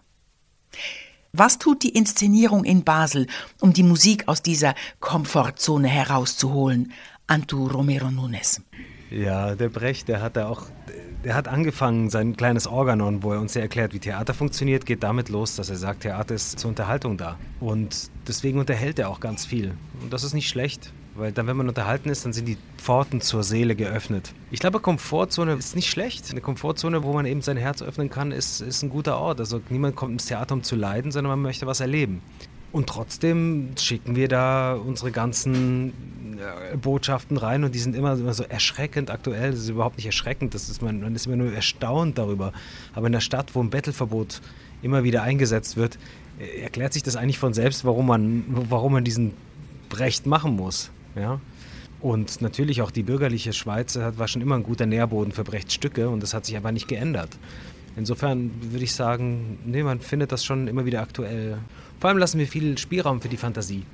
Was 1.32 1.58
tut 1.58 1.82
die 1.82 1.94
Inszenierung 1.94 2.64
in 2.64 2.84
Basel, 2.84 3.26
um 3.60 3.72
die 3.72 3.82
Musik 3.82 4.28
aus 4.28 4.42
dieser 4.42 4.74
Komfortzone 5.00 5.88
herauszuholen? 5.88 6.92
Antu 7.26 7.66
Romero 7.66 8.10
Nunes. 8.10 8.60
Ja, 9.12 9.54
der 9.54 9.68
Brecht, 9.68 10.08
der 10.08 10.22
hat 10.22 10.36
da 10.36 10.48
auch, 10.48 10.66
der 11.24 11.34
hat 11.34 11.46
angefangen, 11.46 12.08
sein 12.08 12.36
kleines 12.36 12.66
Organon, 12.66 13.22
wo 13.22 13.32
er 13.32 13.40
uns 13.40 13.54
ja 13.54 13.60
erklärt, 13.60 13.92
wie 13.92 13.98
Theater 13.98 14.32
funktioniert, 14.32 14.86
geht 14.86 15.02
damit 15.02 15.28
los, 15.28 15.56
dass 15.56 15.68
er 15.68 15.76
sagt, 15.76 16.02
Theater 16.02 16.34
ist 16.34 16.58
zur 16.58 16.70
Unterhaltung 16.70 17.18
da. 17.18 17.38
Und 17.60 18.10
deswegen 18.26 18.58
unterhält 18.58 18.98
er 18.98 19.10
auch 19.10 19.20
ganz 19.20 19.44
viel. 19.44 19.74
Und 20.02 20.12
das 20.12 20.24
ist 20.24 20.32
nicht 20.32 20.48
schlecht, 20.48 20.92
weil 21.14 21.30
dann, 21.30 21.46
wenn 21.46 21.56
man 21.56 21.68
unterhalten 21.68 22.08
ist, 22.08 22.24
dann 22.24 22.32
sind 22.32 22.48
die 22.48 22.56
Pforten 22.78 23.20
zur 23.20 23.42
Seele 23.42 23.76
geöffnet. 23.76 24.32
Ich 24.50 24.60
glaube, 24.60 24.80
Komfortzone 24.80 25.52
ist 25.54 25.76
nicht 25.76 25.90
schlecht. 25.90 26.30
Eine 26.30 26.40
Komfortzone, 26.40 27.02
wo 27.02 27.12
man 27.12 27.26
eben 27.26 27.42
sein 27.42 27.58
Herz 27.58 27.82
öffnen 27.82 28.08
kann, 28.08 28.32
ist, 28.32 28.62
ist 28.62 28.82
ein 28.82 28.88
guter 28.88 29.18
Ort. 29.18 29.40
Also 29.40 29.60
niemand 29.68 29.94
kommt 29.94 30.12
ins 30.12 30.26
Theater, 30.26 30.54
um 30.54 30.62
zu 30.62 30.74
leiden, 30.74 31.12
sondern 31.12 31.32
man 31.32 31.42
möchte 31.42 31.66
was 31.66 31.80
erleben. 31.80 32.22
Und 32.72 32.88
trotzdem 32.88 33.74
schicken 33.78 34.16
wir 34.16 34.28
da 34.28 34.72
unsere 34.72 35.10
ganzen 35.10 35.92
Botschaften 36.80 37.36
rein 37.36 37.64
und 37.64 37.74
die 37.74 37.78
sind 37.78 37.94
immer, 37.94 38.14
immer 38.14 38.34
so 38.34 38.44
erschreckend 38.44 39.10
aktuell. 39.10 39.50
Das 39.50 39.60
ist 39.60 39.68
überhaupt 39.68 39.96
nicht 39.96 40.06
erschreckend, 40.06 40.54
das 40.54 40.68
ist 40.68 40.82
man, 40.82 41.00
man 41.00 41.14
ist 41.14 41.26
immer 41.26 41.36
nur 41.36 41.52
erstaunt 41.52 42.18
darüber. 42.18 42.52
Aber 42.94 43.06
in 43.06 43.12
der 43.12 43.20
Stadt, 43.20 43.54
wo 43.54 43.62
ein 43.62 43.70
Bettelverbot 43.70 44.40
immer 44.82 45.04
wieder 45.04 45.22
eingesetzt 45.22 45.76
wird, 45.76 45.98
äh, 46.38 46.62
erklärt 46.62 46.92
sich 46.92 47.02
das 47.02 47.16
eigentlich 47.16 47.38
von 47.38 47.54
selbst, 47.54 47.84
warum 47.84 48.06
man, 48.06 48.44
warum 48.48 48.92
man 48.92 49.04
diesen 49.04 49.32
Brecht 49.88 50.26
machen 50.26 50.56
muss. 50.56 50.90
Ja? 51.14 51.40
Und 52.00 52.42
natürlich 52.42 52.82
auch 52.82 52.90
die 52.90 53.04
bürgerliche 53.04 53.52
Schweiz 53.52 53.96
war 53.96 54.26
schon 54.26 54.42
immer 54.42 54.56
ein 54.56 54.64
guter 54.64 54.86
Nährboden 54.86 55.32
für 55.32 55.44
Brechts 55.44 55.74
Stücke 55.74 56.08
und 56.08 56.20
das 56.20 56.34
hat 56.34 56.44
sich 56.44 56.56
aber 56.56 56.72
nicht 56.72 56.88
geändert. 56.88 57.38
Insofern 57.96 58.50
würde 58.70 58.84
ich 58.84 58.94
sagen, 58.94 59.58
nee, 59.64 59.82
man 59.82 60.00
findet 60.00 60.32
das 60.32 60.44
schon 60.44 60.66
immer 60.66 60.84
wieder 60.84 61.02
aktuell. 61.02 61.58
Vor 62.00 62.08
allem 62.08 62.18
lassen 62.18 62.40
wir 62.40 62.48
viel 62.48 62.76
Spielraum 62.78 63.20
für 63.20 63.28
die 63.28 63.36
Fantasie. 63.36 63.84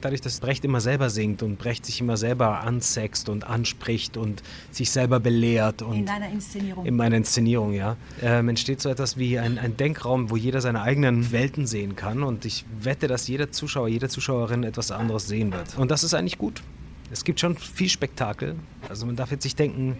Dadurch, 0.00 0.22
dass 0.22 0.40
Brecht 0.40 0.64
immer 0.64 0.80
selber 0.80 1.10
singt 1.10 1.42
und 1.42 1.58
Brecht 1.58 1.84
sich 1.84 2.00
immer 2.00 2.16
selber 2.16 2.60
ansext 2.60 3.28
und 3.28 3.44
anspricht 3.44 4.16
und 4.16 4.42
sich 4.70 4.90
selber 4.90 5.20
belehrt. 5.20 5.82
Und 5.82 5.98
in 5.98 6.06
deiner 6.06 6.30
Inszenierung. 6.30 6.86
In 6.86 6.96
meiner 6.96 7.16
Inszenierung, 7.16 7.74
ja. 7.74 7.96
Ähm, 8.22 8.48
entsteht 8.48 8.80
so 8.80 8.88
etwas 8.88 9.18
wie 9.18 9.38
ein, 9.38 9.58
ein 9.58 9.76
Denkraum, 9.76 10.30
wo 10.30 10.36
jeder 10.36 10.62
seine 10.62 10.80
eigenen 10.80 11.30
Welten 11.30 11.66
sehen 11.66 11.94
kann. 11.94 12.22
Und 12.22 12.46
ich 12.46 12.64
wette, 12.80 13.06
dass 13.06 13.28
jeder 13.28 13.50
Zuschauer, 13.50 13.88
jede 13.88 14.08
Zuschauerin 14.08 14.64
etwas 14.64 14.90
anderes 14.90 15.28
sehen 15.28 15.52
wird. 15.52 15.76
Und 15.76 15.90
das 15.90 16.04
ist 16.04 16.14
eigentlich 16.14 16.38
gut. 16.38 16.62
Es 17.10 17.24
gibt 17.24 17.40
schon 17.40 17.56
viel 17.56 17.88
Spektakel. 17.88 18.56
Also 18.88 19.04
man 19.04 19.16
darf 19.16 19.30
jetzt 19.30 19.44
nicht 19.44 19.58
denken, 19.58 19.98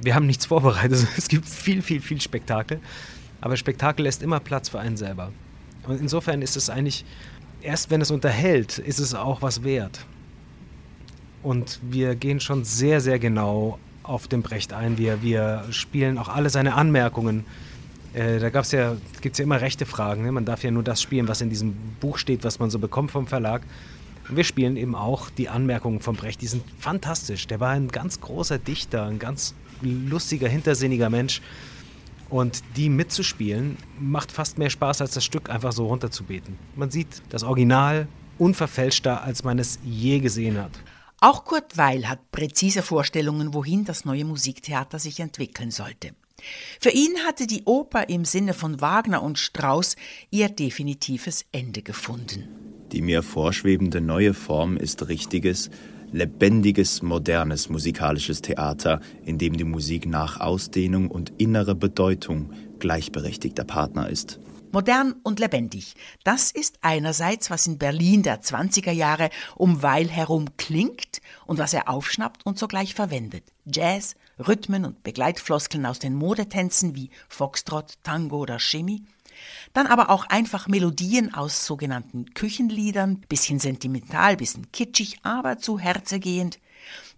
wir 0.00 0.14
haben 0.14 0.26
nichts 0.26 0.46
vorbereitet. 0.46 1.06
Es 1.16 1.28
gibt 1.28 1.48
viel, 1.48 1.82
viel, 1.82 2.00
viel 2.00 2.20
Spektakel. 2.20 2.80
Aber 3.40 3.56
Spektakel 3.56 4.04
lässt 4.04 4.22
immer 4.22 4.40
Platz 4.40 4.68
für 4.68 4.78
einen 4.78 4.96
selber. 4.96 5.32
Und 5.86 6.00
insofern 6.00 6.42
ist 6.42 6.56
es 6.56 6.68
eigentlich, 6.68 7.04
erst 7.62 7.90
wenn 7.90 8.00
es 8.00 8.10
unterhält, 8.10 8.78
ist 8.78 8.98
es 8.98 9.14
auch 9.14 9.42
was 9.42 9.64
wert. 9.64 10.04
Und 11.42 11.80
wir 11.82 12.14
gehen 12.16 12.40
schon 12.40 12.64
sehr, 12.64 13.00
sehr 13.00 13.18
genau 13.18 13.78
auf 14.02 14.28
den 14.28 14.42
Brecht 14.42 14.72
ein. 14.72 14.98
Wir, 14.98 15.22
wir 15.22 15.64
spielen 15.70 16.18
auch 16.18 16.28
alle 16.28 16.50
seine 16.50 16.74
Anmerkungen. 16.74 17.44
Äh, 18.12 18.40
da 18.40 18.48
ja, 18.48 18.96
gibt 19.20 19.34
es 19.34 19.38
ja 19.38 19.44
immer 19.44 19.60
rechte 19.60 19.86
Fragen. 19.86 20.22
Ne? 20.22 20.32
Man 20.32 20.44
darf 20.44 20.62
ja 20.64 20.70
nur 20.70 20.82
das 20.82 21.00
spielen, 21.00 21.28
was 21.28 21.40
in 21.40 21.48
diesem 21.48 21.74
Buch 22.00 22.18
steht, 22.18 22.44
was 22.44 22.58
man 22.58 22.70
so 22.70 22.78
bekommt 22.78 23.10
vom 23.10 23.26
Verlag. 23.26 23.62
Und 24.28 24.36
wir 24.36 24.44
spielen 24.44 24.76
eben 24.76 24.94
auch 24.94 25.30
die 25.30 25.48
Anmerkungen 25.48 26.00
von 26.00 26.16
Brecht. 26.16 26.42
Die 26.42 26.46
sind 26.46 26.62
fantastisch. 26.78 27.46
Der 27.46 27.60
war 27.60 27.70
ein 27.70 27.88
ganz 27.88 28.20
großer 28.20 28.58
Dichter, 28.58 29.06
ein 29.06 29.18
ganz 29.18 29.54
lustiger, 29.82 30.48
hintersinniger 30.48 31.10
Mensch. 31.10 31.40
Und 32.28 32.62
die 32.76 32.88
mitzuspielen, 32.88 33.76
macht 33.98 34.30
fast 34.30 34.56
mehr 34.56 34.70
Spaß, 34.70 35.00
als 35.00 35.14
das 35.14 35.24
Stück 35.24 35.50
einfach 35.50 35.72
so 35.72 35.86
runterzubeten. 35.86 36.56
Man 36.76 36.90
sieht 36.90 37.22
das 37.30 37.42
Original 37.42 38.06
unverfälschter, 38.38 39.22
als 39.22 39.42
man 39.42 39.58
es 39.58 39.78
je 39.82 40.20
gesehen 40.20 40.58
hat. 40.58 40.72
Auch 41.20 41.44
Kurt 41.44 41.76
Weil 41.76 42.08
hat 42.08 42.30
präzise 42.30 42.82
Vorstellungen, 42.82 43.52
wohin 43.52 43.84
das 43.84 44.04
neue 44.04 44.24
Musiktheater 44.24 44.98
sich 44.98 45.20
entwickeln 45.20 45.70
sollte. 45.70 46.12
Für 46.80 46.90
ihn 46.90 47.18
hatte 47.26 47.46
die 47.46 47.64
Oper 47.64 48.08
im 48.08 48.24
Sinne 48.24 48.54
von 48.54 48.80
Wagner 48.80 49.22
und 49.22 49.38
Strauss 49.38 49.96
ihr 50.30 50.48
definitives 50.48 51.44
Ende 51.52 51.82
gefunden. 51.82 52.48
Die 52.92 53.02
mir 53.02 53.22
vorschwebende 53.22 54.00
neue 54.00 54.34
Form 54.34 54.76
ist 54.76 55.08
richtiges, 55.08 55.70
lebendiges, 56.12 57.02
modernes 57.02 57.68
musikalisches 57.68 58.42
Theater, 58.42 59.00
in 59.24 59.38
dem 59.38 59.56
die 59.56 59.64
Musik 59.64 60.06
nach 60.06 60.40
Ausdehnung 60.40 61.10
und 61.10 61.32
innere 61.38 61.74
Bedeutung 61.74 62.52
gleichberechtigter 62.78 63.64
Partner 63.64 64.08
ist. 64.08 64.40
Modern 64.72 65.14
und 65.24 65.40
lebendig. 65.40 65.94
Das 66.22 66.52
ist 66.52 66.78
einerseits, 66.80 67.50
was 67.50 67.66
in 67.66 67.78
Berlin 67.78 68.22
der 68.22 68.40
20er 68.40 68.92
Jahre 68.92 69.30
um 69.56 69.82
Weil 69.82 70.08
herum 70.08 70.56
klingt 70.58 71.20
und 71.46 71.58
was 71.58 71.74
er 71.74 71.88
aufschnappt 71.88 72.46
und 72.46 72.56
sogleich 72.56 72.94
verwendet. 72.94 73.42
Jazz, 73.66 74.14
Rhythmen 74.40 74.84
und 74.84 75.02
Begleitfloskeln 75.02 75.86
aus 75.86 75.98
den 75.98 76.14
Modetänzen 76.14 76.94
wie 76.94 77.10
Foxtrot, 77.28 77.94
Tango 78.02 78.38
oder 78.38 78.58
Shimmy– 78.58 79.02
dann 79.72 79.86
aber 79.86 80.10
auch 80.10 80.24
einfach 80.24 80.68
Melodien 80.68 81.34
aus 81.34 81.66
sogenannten 81.66 82.34
Küchenliedern, 82.34 83.20
bisschen 83.28 83.58
sentimental, 83.58 84.36
bisschen 84.36 84.70
kitschig, 84.72 85.18
aber 85.22 85.58
zu 85.58 85.78
herzegehend. 85.78 86.58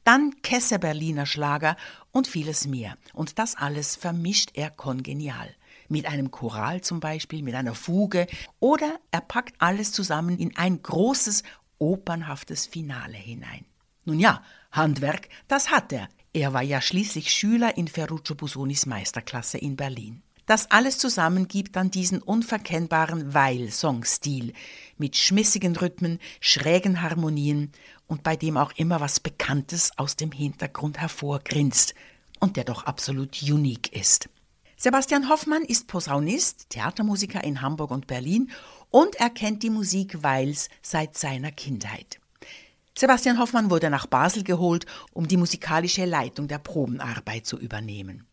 Dann 0.05 0.35
Kesse 0.43 0.79
Berliner 0.79 1.27
Schlager 1.27 1.77
und 2.11 2.27
vieles 2.27 2.67
mehr. 2.67 2.97
Und 3.13 3.39
das 3.39 3.57
alles 3.57 3.97
vermischt 3.97 4.51
er 4.55 4.71
kongenial. 4.71 5.55
Mit 5.89 6.07
einem 6.07 6.31
Choral 6.31 6.81
zum 6.81 7.01
Beispiel, 7.01 7.43
mit 7.43 7.55
einer 7.55 7.75
Fuge. 7.75 8.27
Oder 8.59 8.99
er 9.11 9.21
packt 9.21 9.55
alles 9.61 9.93
zusammen 9.93 10.39
in 10.39 10.57
ein 10.57 10.83
großes, 10.83 11.43
opernhaftes 11.79 12.67
Finale 12.67 13.17
hinein. 13.17 13.65
Nun 14.05 14.19
ja, 14.19 14.43
Handwerk, 14.73 15.29
das 15.47 15.71
hat 15.71 15.93
er. 15.93 16.09
Er 16.35 16.55
war 16.55 16.63
ja 16.63 16.81
schließlich 16.81 17.31
Schüler 17.31 17.77
in 17.77 17.89
Ferruccio 17.89 18.35
Busonis 18.35 18.87
Meisterklasse 18.87 19.59
in 19.59 19.77
Berlin. 19.77 20.23
Das 20.47 20.71
alles 20.71 20.97
zusammen 20.97 21.47
gibt 21.47 21.77
dann 21.77 21.91
diesen 21.91 22.23
unverkennbaren 22.23 23.35
Weil-Songstil 23.35 24.55
mit 24.97 25.17
schmissigen 25.17 25.77
Rhythmen, 25.77 26.19
schrägen 26.41 27.03
Harmonien 27.03 27.71
und 28.07 28.23
bei 28.23 28.35
dem 28.37 28.57
auch 28.57 28.73
immer 28.77 29.01
was 29.01 29.21
Bekanntes 29.21 29.93
aus 29.99 30.17
dem 30.17 30.33
Hintergrund 30.33 30.99
hervorgrinst 30.99 31.95
und 32.41 32.57
der 32.57 32.65
doch 32.65 32.85
absolut 32.85 33.43
unique 33.43 33.93
ist. 33.93 34.31
Sebastian 34.79 35.29
Hoffmann 35.29 35.63
ist 35.63 35.87
Posaunist, 35.87 36.71
Theatermusiker 36.71 37.45
in 37.45 37.61
Hamburg 37.61 37.91
und 37.91 38.07
Berlin 38.07 38.51
und 38.89 39.17
er 39.17 39.31
kennt 39.31 39.63
die 39.63 39.71
Musik 39.71 40.23
Weils 40.23 40.71
seit 40.81 41.17
seiner 41.17 41.53
Kindheit. 41.53 42.22
Sebastian 42.97 43.39
Hoffmann 43.39 43.71
wurde 43.71 43.91
nach 43.91 44.07
Basel 44.07 44.45
geholt, 44.45 44.87
um 45.13 45.27
die 45.27 45.37
musikalische 45.37 46.05
Leitung 46.05 46.47
der 46.47 46.59
Probenarbeit 46.59 47.47
zu 47.47 47.59
übernehmen. 47.59 48.27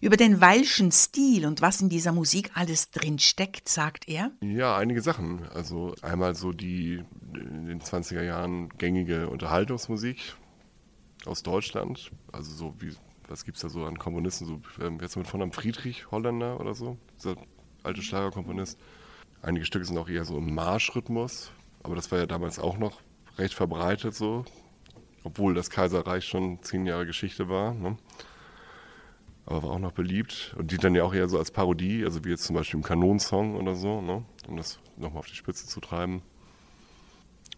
Über 0.00 0.16
den 0.16 0.40
Weilschen 0.40 0.90
Stil 0.90 1.46
und 1.46 1.62
was 1.62 1.80
in 1.80 1.88
dieser 1.88 2.12
Musik 2.12 2.50
alles 2.54 2.90
drin 2.90 3.18
steckt, 3.18 3.68
sagt 3.68 4.08
er. 4.08 4.32
Ja, 4.40 4.76
einige 4.76 5.00
Sachen. 5.00 5.48
Also 5.54 5.94
einmal 6.02 6.34
so 6.34 6.52
die 6.52 7.04
in 7.34 7.66
den 7.66 7.80
20er 7.80 8.22
Jahren 8.22 8.68
gängige 8.78 9.28
Unterhaltungsmusik 9.28 10.34
aus 11.24 11.42
Deutschland. 11.42 12.10
Also 12.32 12.52
so 12.52 12.74
wie, 12.80 12.92
was 13.28 13.44
gibt 13.44 13.58
es 13.58 13.62
da 13.62 13.68
so 13.68 13.84
an 13.84 13.98
Komponisten? 13.98 14.46
So, 14.46 14.60
ähm, 14.84 14.98
jetzt 15.00 15.16
mit 15.16 15.32
einem 15.32 15.52
Friedrich 15.52 16.10
Holländer 16.10 16.58
oder 16.58 16.74
so, 16.74 16.98
dieser 17.16 17.36
alte 17.84 18.02
Schlagerkomponist. 18.02 18.78
Einige 19.40 19.64
Stücke 19.64 19.84
sind 19.84 19.98
auch 19.98 20.08
eher 20.08 20.24
so 20.24 20.36
im 20.36 20.54
Marschrhythmus, 20.54 21.52
aber 21.82 21.94
das 21.94 22.10
war 22.10 22.18
ja 22.18 22.26
damals 22.26 22.58
auch 22.58 22.78
noch 22.78 23.00
recht 23.38 23.54
verbreitet 23.54 24.14
so, 24.14 24.44
obwohl 25.24 25.54
das 25.54 25.70
Kaiserreich 25.70 26.24
schon 26.24 26.62
zehn 26.62 26.86
Jahre 26.86 27.06
Geschichte 27.06 27.48
war. 27.48 27.74
Ne? 27.74 27.96
aber 29.46 29.62
war 29.64 29.70
auch 29.72 29.78
noch 29.78 29.92
beliebt. 29.92 30.54
Und 30.58 30.70
die 30.70 30.78
dann 30.78 30.94
ja 30.94 31.04
auch 31.04 31.14
eher 31.14 31.28
so 31.28 31.38
als 31.38 31.50
Parodie, 31.50 32.04
also 32.04 32.24
wie 32.24 32.30
jetzt 32.30 32.44
zum 32.44 32.56
Beispiel 32.56 32.78
im 32.78 32.84
Kanonsong 32.84 33.56
oder 33.56 33.74
so, 33.74 34.00
ne? 34.00 34.24
um 34.48 34.56
das 34.56 34.78
nochmal 34.96 35.20
auf 35.20 35.26
die 35.26 35.34
Spitze 35.34 35.66
zu 35.66 35.80
treiben. 35.80 36.22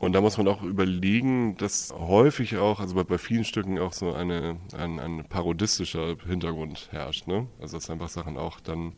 Und 0.01 0.13
da 0.13 0.21
muss 0.21 0.37
man 0.37 0.49
auch 0.49 0.63
überlegen, 0.63 1.57
dass 1.57 1.93
häufig 1.97 2.57
auch, 2.57 2.81
also 2.81 3.03
bei, 3.03 3.19
vielen 3.19 3.45
Stücken 3.45 3.79
auch 3.79 3.93
so 3.93 4.13
eine, 4.13 4.57
ein, 4.77 4.99
ein 4.99 5.25
parodistischer 5.29 6.17
Hintergrund 6.27 6.89
herrscht. 6.91 7.27
Ne? 7.29 7.47
Also 7.61 7.77
dass 7.77 7.91
einfach 7.91 8.09
Sachen 8.09 8.37
auch 8.37 8.61
dann 8.61 8.93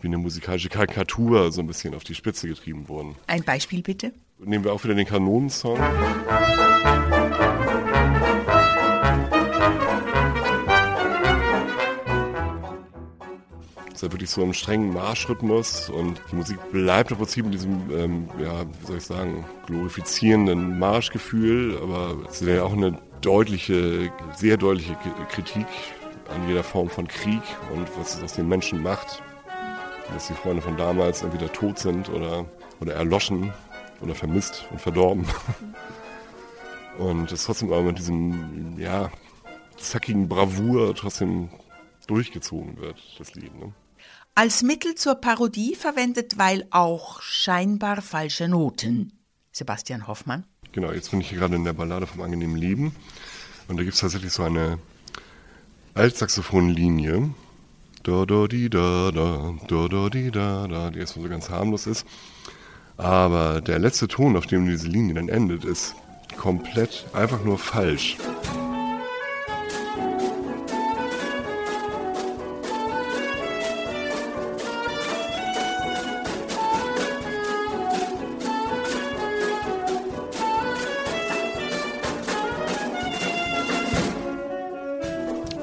wie 0.00 0.06
eine 0.06 0.18
musikalische 0.18 0.68
Karikatur 0.68 1.52
so 1.52 1.60
ein 1.60 1.66
bisschen 1.66 1.94
auf 1.94 2.04
die 2.04 2.14
Spitze 2.14 2.48
getrieben 2.48 2.88
wurden. 2.88 3.16
Ein 3.26 3.42
Beispiel 3.42 3.82
bitte? 3.82 4.12
Nehmen 4.44 4.64
wir 4.64 4.72
auch 4.72 4.82
wieder 4.82 4.94
den 4.94 5.06
Kanonensong. 5.06 5.78
ist 13.94 14.02
ja 14.02 14.12
wirklich 14.12 14.30
so 14.30 14.42
im 14.42 14.52
strengen 14.52 14.92
Marschrhythmus 14.92 15.88
und 15.88 16.20
die 16.32 16.34
Musik 16.34 16.58
bleibt 16.72 17.12
im 17.12 17.18
Prinzip 17.18 17.44
in 17.44 17.52
diesem, 17.52 17.90
ähm, 17.92 18.28
ja, 18.40 18.64
wie 18.80 18.86
soll 18.86 18.96
ich 18.96 19.04
sagen, 19.04 19.44
glorifizierenden 19.66 20.76
Marschgefühl, 20.76 21.78
aber 21.80 22.16
es 22.28 22.42
ist 22.42 22.48
ja 22.48 22.64
auch 22.64 22.72
eine 22.72 22.98
deutliche, 23.20 24.10
sehr 24.34 24.56
deutliche 24.56 24.96
Kritik 25.30 25.66
an 26.34 26.48
jeder 26.48 26.64
Form 26.64 26.88
von 26.88 27.06
Krieg 27.06 27.42
und 27.76 27.86
was 27.96 28.16
es 28.16 28.22
aus 28.24 28.32
den 28.32 28.48
Menschen 28.48 28.82
macht. 28.82 29.22
Dass 30.12 30.26
die 30.26 30.34
Freunde 30.34 30.62
von 30.62 30.76
damals 30.76 31.22
entweder 31.22 31.52
tot 31.52 31.78
sind 31.78 32.08
oder, 32.08 32.44
oder 32.80 32.94
erloschen 32.94 33.52
oder 34.02 34.14
vermisst 34.14 34.66
und 34.70 34.80
verdorben. 34.80 35.26
Und 36.98 37.32
es 37.32 37.44
trotzdem 37.44 37.72
aber 37.72 37.82
mit 37.82 37.98
diesem, 37.98 38.78
ja, 38.78 39.10
zackigen 39.78 40.28
Bravour 40.28 40.94
trotzdem 40.94 41.48
durchgezogen 42.06 42.76
wird, 42.78 42.98
das 43.18 43.34
Lied. 43.34 43.54
Ne? 43.58 43.72
Als 44.34 44.62
Mittel 44.62 44.94
zur 44.94 45.16
Parodie 45.16 45.74
verwendet 45.74 46.38
Weil 46.38 46.66
auch 46.70 47.20
scheinbar 47.22 48.02
falsche 48.02 48.48
Noten. 48.48 49.12
Sebastian 49.52 50.06
Hoffmann. 50.06 50.44
Genau, 50.72 50.92
jetzt 50.92 51.10
bin 51.10 51.20
ich 51.20 51.28
hier 51.28 51.38
gerade 51.38 51.56
in 51.56 51.64
der 51.64 51.74
Ballade 51.74 52.06
vom 52.06 52.22
angenehmen 52.22 52.56
Leben. 52.56 52.94
Und 53.68 53.76
da 53.76 53.82
gibt 53.82 53.94
es 53.94 54.00
tatsächlich 54.00 54.32
so 54.32 54.42
eine 54.42 54.78
Altsaxophonlinie. 55.94 57.34
Da, 58.02 58.24
da, 58.24 58.46
di, 58.46 58.70
da, 58.70 59.10
da, 59.12 59.54
da, 59.68 59.88
da, 59.88 60.08
di, 60.08 60.30
da, 60.30 60.66
da, 60.66 60.90
die 60.90 60.98
erstmal 60.98 61.24
so 61.24 61.30
ganz 61.30 61.50
harmlos 61.50 61.86
ist. 61.86 62.06
Aber 63.02 63.60
der 63.60 63.80
letzte 63.80 64.06
Ton, 64.06 64.36
auf 64.36 64.46
dem 64.46 64.64
diese 64.64 64.86
Linie 64.86 65.14
dann 65.14 65.28
endet, 65.28 65.64
ist 65.64 65.96
komplett 66.38 67.04
einfach 67.12 67.42
nur 67.42 67.58
falsch. 67.58 68.16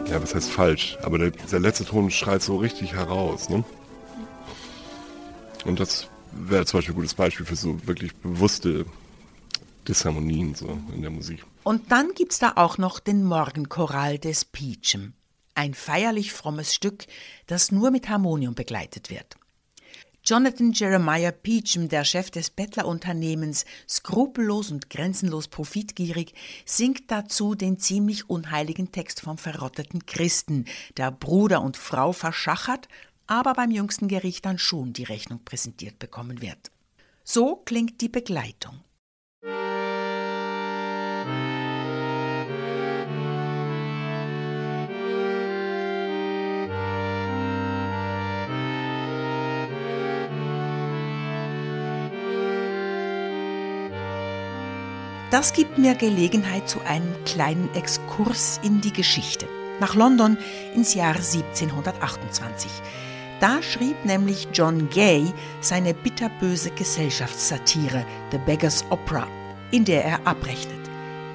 Ja, 0.09 0.21
was 0.21 0.35
heißt 0.35 0.51
falsch? 0.51 0.97
Aber 1.03 1.17
der, 1.17 1.31
der 1.31 1.59
letzte 1.61 1.85
Ton 1.85 2.11
schreit 2.11 2.41
so 2.41 2.57
richtig 2.57 2.95
heraus. 2.95 3.47
Ne? 3.47 3.63
Und 5.63 5.79
das 5.79 6.09
wäre 6.31 6.65
zum 6.65 6.79
Beispiel 6.79 6.93
ein 6.93 6.97
gutes 6.97 7.13
Beispiel 7.13 7.45
für 7.45 7.55
so 7.55 7.87
wirklich 7.87 8.15
bewusste 8.15 8.85
Disharmonien 9.87 10.55
so 10.55 10.79
in 10.93 11.01
der 11.01 11.11
Musik. 11.11 11.43
Und 11.63 11.91
dann 11.91 12.13
gibt 12.13 12.33
es 12.33 12.39
da 12.39 12.53
auch 12.55 12.77
noch 12.77 12.99
den 12.99 13.23
Morgenchoral 13.23 14.19
des 14.19 14.45
Peachem. 14.45 15.13
Ein 15.55 15.73
feierlich 15.73 16.31
frommes 16.31 16.73
Stück, 16.73 17.05
das 17.47 17.71
nur 17.71 17.91
mit 17.91 18.07
Harmonium 18.07 18.55
begleitet 18.55 19.09
wird. 19.09 19.35
Jonathan 20.23 20.73
Jeremiah 20.73 21.31
Peacham, 21.31 21.87
der 21.89 22.03
Chef 22.03 22.29
des 22.29 22.49
Bettlerunternehmens, 22.49 23.65
skrupellos 23.87 24.69
und 24.69 24.89
grenzenlos 24.89 25.47
profitgierig, 25.47 26.33
singt 26.65 27.09
dazu 27.09 27.55
den 27.55 27.79
ziemlich 27.79 28.29
unheiligen 28.29 28.91
Text 28.91 29.21
vom 29.21 29.37
verrotteten 29.37 30.05
Christen, 30.05 30.65
der 30.97 31.11
Bruder 31.11 31.61
und 31.61 31.77
Frau 31.77 32.11
verschachert, 32.11 32.89
aber 33.29 33.53
beim 33.53 33.69
jüngsten 33.69 34.07
Gericht 34.07 34.45
dann 34.45 34.57
schon 34.57 34.91
die 34.91 35.03
Rechnung 35.03 35.39
präsentiert 35.45 35.99
bekommen 35.99 36.41
wird. 36.41 36.71
So 37.23 37.57
klingt 37.57 38.01
die 38.01 38.09
Begleitung. 38.09 38.79
Das 55.29 55.53
gibt 55.53 55.77
mir 55.77 55.93
Gelegenheit 55.93 56.67
zu 56.67 56.81
einem 56.81 57.13
kleinen 57.25 57.71
Exkurs 57.75 58.59
in 58.63 58.81
die 58.81 58.91
Geschichte. 58.91 59.47
Nach 59.79 59.93
London 59.93 60.39
ins 60.73 60.95
Jahr 60.95 61.15
1728. 61.15 62.71
Da 63.39 63.61
schrieb 63.61 64.03
nämlich 64.03 64.49
John 64.53 64.89
Gay 64.89 65.31
seine 65.61 65.93
bitterböse 65.93 66.71
Gesellschaftssatire 66.71 68.05
The 68.31 68.37
Beggar's 68.45 68.83
Opera, 68.89 69.27
in 69.71 69.85
der 69.85 70.03
er 70.03 70.27
abrechnet. 70.27 70.77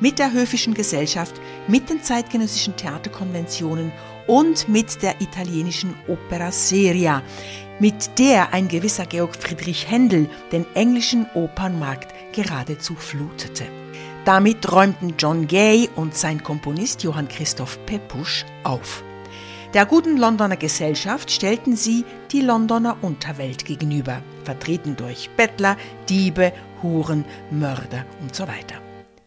Mit 0.00 0.18
der 0.18 0.32
höfischen 0.32 0.74
Gesellschaft, 0.74 1.40
mit 1.66 1.88
den 1.88 2.02
zeitgenössischen 2.02 2.76
Theaterkonventionen 2.76 3.90
und 4.26 4.68
mit 4.68 5.02
der 5.02 5.18
italienischen 5.20 5.94
Opera 6.06 6.52
Seria, 6.52 7.22
mit 7.80 8.18
der 8.18 8.52
ein 8.52 8.68
gewisser 8.68 9.06
Georg 9.06 9.34
Friedrich 9.34 9.90
Händel 9.90 10.28
den 10.52 10.66
englischen 10.74 11.26
Opernmarkt 11.34 12.12
geradezu 12.34 12.94
flutete. 12.94 13.64
Damit 14.26 14.70
räumten 14.70 15.14
John 15.18 15.46
Gay 15.46 15.88
und 15.96 16.14
sein 16.14 16.42
Komponist 16.42 17.02
Johann 17.02 17.28
Christoph 17.28 17.78
Pepusch 17.86 18.44
auf. 18.62 19.04
Der 19.74 19.86
guten 19.86 20.16
Londoner 20.16 20.56
Gesellschaft 20.56 21.32
stellten 21.32 21.74
sie 21.74 22.04
die 22.30 22.42
Londoner 22.42 23.02
Unterwelt 23.02 23.64
gegenüber, 23.64 24.22
vertreten 24.44 24.94
durch 24.94 25.30
Bettler, 25.30 25.76
Diebe, 26.08 26.52
Huren, 26.80 27.24
Mörder 27.50 28.06
und 28.20 28.36
so 28.36 28.46
weiter. 28.46 28.80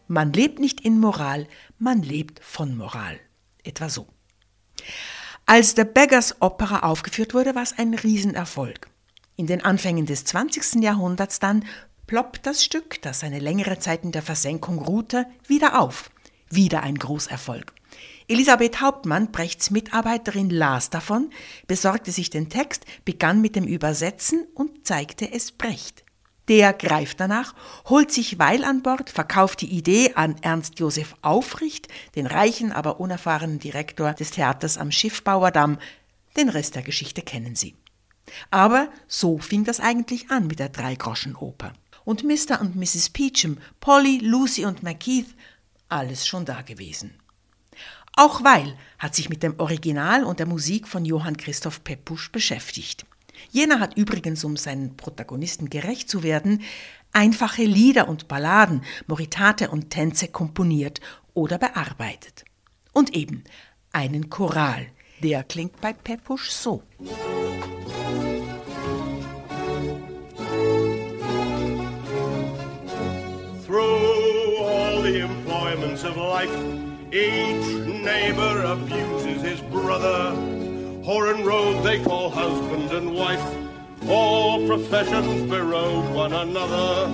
Man 0.06 0.32
lebt 0.32 0.58
nicht 0.58 0.80
in 0.80 1.00
Moral, 1.00 1.46
man 1.78 2.00
lebt 2.00 2.42
von 2.42 2.74
Moral. 2.78 3.20
Etwa 3.62 3.90
so. 3.90 4.06
Als 5.44 5.74
The 5.76 5.84
Beggars 5.84 6.36
Opera 6.40 6.78
aufgeführt 6.78 7.34
wurde, 7.34 7.54
war 7.54 7.62
es 7.62 7.76
ein 7.76 7.92
Riesenerfolg. 7.92 8.88
In 9.36 9.46
den 9.46 9.62
Anfängen 9.62 10.06
des 10.06 10.24
20. 10.24 10.82
Jahrhunderts 10.82 11.40
dann 11.40 11.66
ploppt 12.06 12.46
das 12.46 12.64
Stück, 12.64 13.02
das 13.02 13.22
eine 13.22 13.38
längere 13.38 13.80
Zeit 13.80 14.02
in 14.02 14.12
der 14.12 14.22
Versenkung 14.22 14.78
ruhte, 14.78 15.26
wieder 15.46 15.78
auf. 15.78 16.10
Wieder 16.48 16.82
ein 16.84 16.94
Großerfolg. 16.94 17.74
Elisabeth 18.30 18.82
Hauptmann, 18.82 19.32
Brechts 19.32 19.70
Mitarbeiterin, 19.70 20.50
las 20.50 20.90
davon, 20.90 21.30
besorgte 21.66 22.12
sich 22.12 22.28
den 22.28 22.50
Text, 22.50 22.84
begann 23.06 23.40
mit 23.40 23.56
dem 23.56 23.64
Übersetzen 23.64 24.46
und 24.54 24.86
zeigte 24.86 25.32
es 25.32 25.50
Brecht. 25.50 26.04
Der 26.48 26.74
greift 26.74 27.20
danach, 27.20 27.54
holt 27.88 28.12
sich 28.12 28.38
Weil 28.38 28.64
an 28.64 28.82
Bord, 28.82 29.08
verkauft 29.08 29.62
die 29.62 29.70
Idee 29.70 30.12
an 30.14 30.36
Ernst 30.42 30.78
Josef 30.78 31.14
Aufricht, 31.22 31.88
den 32.16 32.26
reichen, 32.26 32.70
aber 32.70 33.00
unerfahrenen 33.00 33.60
Direktor 33.60 34.12
des 34.12 34.32
Theaters 34.32 34.76
am 34.76 34.92
Schiffbauerdamm. 34.92 35.78
Den 36.36 36.50
Rest 36.50 36.74
der 36.74 36.82
Geschichte 36.82 37.22
kennen 37.22 37.56
Sie. 37.56 37.76
Aber 38.50 38.90
so 39.06 39.38
fing 39.38 39.64
das 39.64 39.80
eigentlich 39.80 40.30
an 40.30 40.46
mit 40.46 40.58
der 40.58 40.68
Dreigroschenoper 40.68 41.72
und 42.04 42.24
Mr. 42.24 42.60
und 42.60 42.76
Mrs. 42.76 43.08
Peacham, 43.08 43.56
Polly, 43.80 44.18
Lucy 44.18 44.66
und 44.66 44.82
McKeith, 44.82 45.34
alles 45.88 46.26
schon 46.26 46.44
da 46.44 46.60
gewesen. 46.60 47.14
Auch 48.18 48.42
Weil 48.42 48.76
hat 48.98 49.14
sich 49.14 49.28
mit 49.28 49.44
dem 49.44 49.60
Original 49.60 50.24
und 50.24 50.40
der 50.40 50.46
Musik 50.46 50.88
von 50.88 51.04
Johann 51.04 51.36
Christoph 51.36 51.84
Pepusch 51.84 52.32
beschäftigt. 52.32 53.06
Jener 53.52 53.78
hat 53.78 53.96
übrigens, 53.96 54.42
um 54.42 54.56
seinen 54.56 54.96
Protagonisten 54.96 55.70
gerecht 55.70 56.10
zu 56.10 56.24
werden, 56.24 56.62
einfache 57.12 57.62
Lieder 57.62 58.08
und 58.08 58.26
Balladen, 58.26 58.82
Moritate 59.06 59.70
und 59.70 59.90
Tänze 59.90 60.26
komponiert 60.26 61.00
oder 61.32 61.58
bearbeitet. 61.58 62.44
Und 62.92 63.14
eben 63.14 63.44
einen 63.92 64.28
Choral, 64.30 64.88
der 65.22 65.44
klingt 65.44 65.80
bei 65.80 65.92
Pepusch 65.92 66.50
so. 66.50 66.82
employments 75.08 76.04
of 76.04 76.16
life. 76.16 76.87
Each 77.10 77.66
neighbor 77.86 78.64
abuses 78.64 79.40
his 79.40 79.60
brother. 79.62 80.32
Whore 81.02 81.34
and 81.34 81.46
road 81.46 81.82
they 81.82 82.02
call 82.02 82.28
husband 82.28 82.90
and 82.92 83.14
wife. 83.14 83.42
All 84.06 84.66
professions 84.66 85.48
berode 85.50 86.14
one 86.14 86.34
another. 86.34 87.08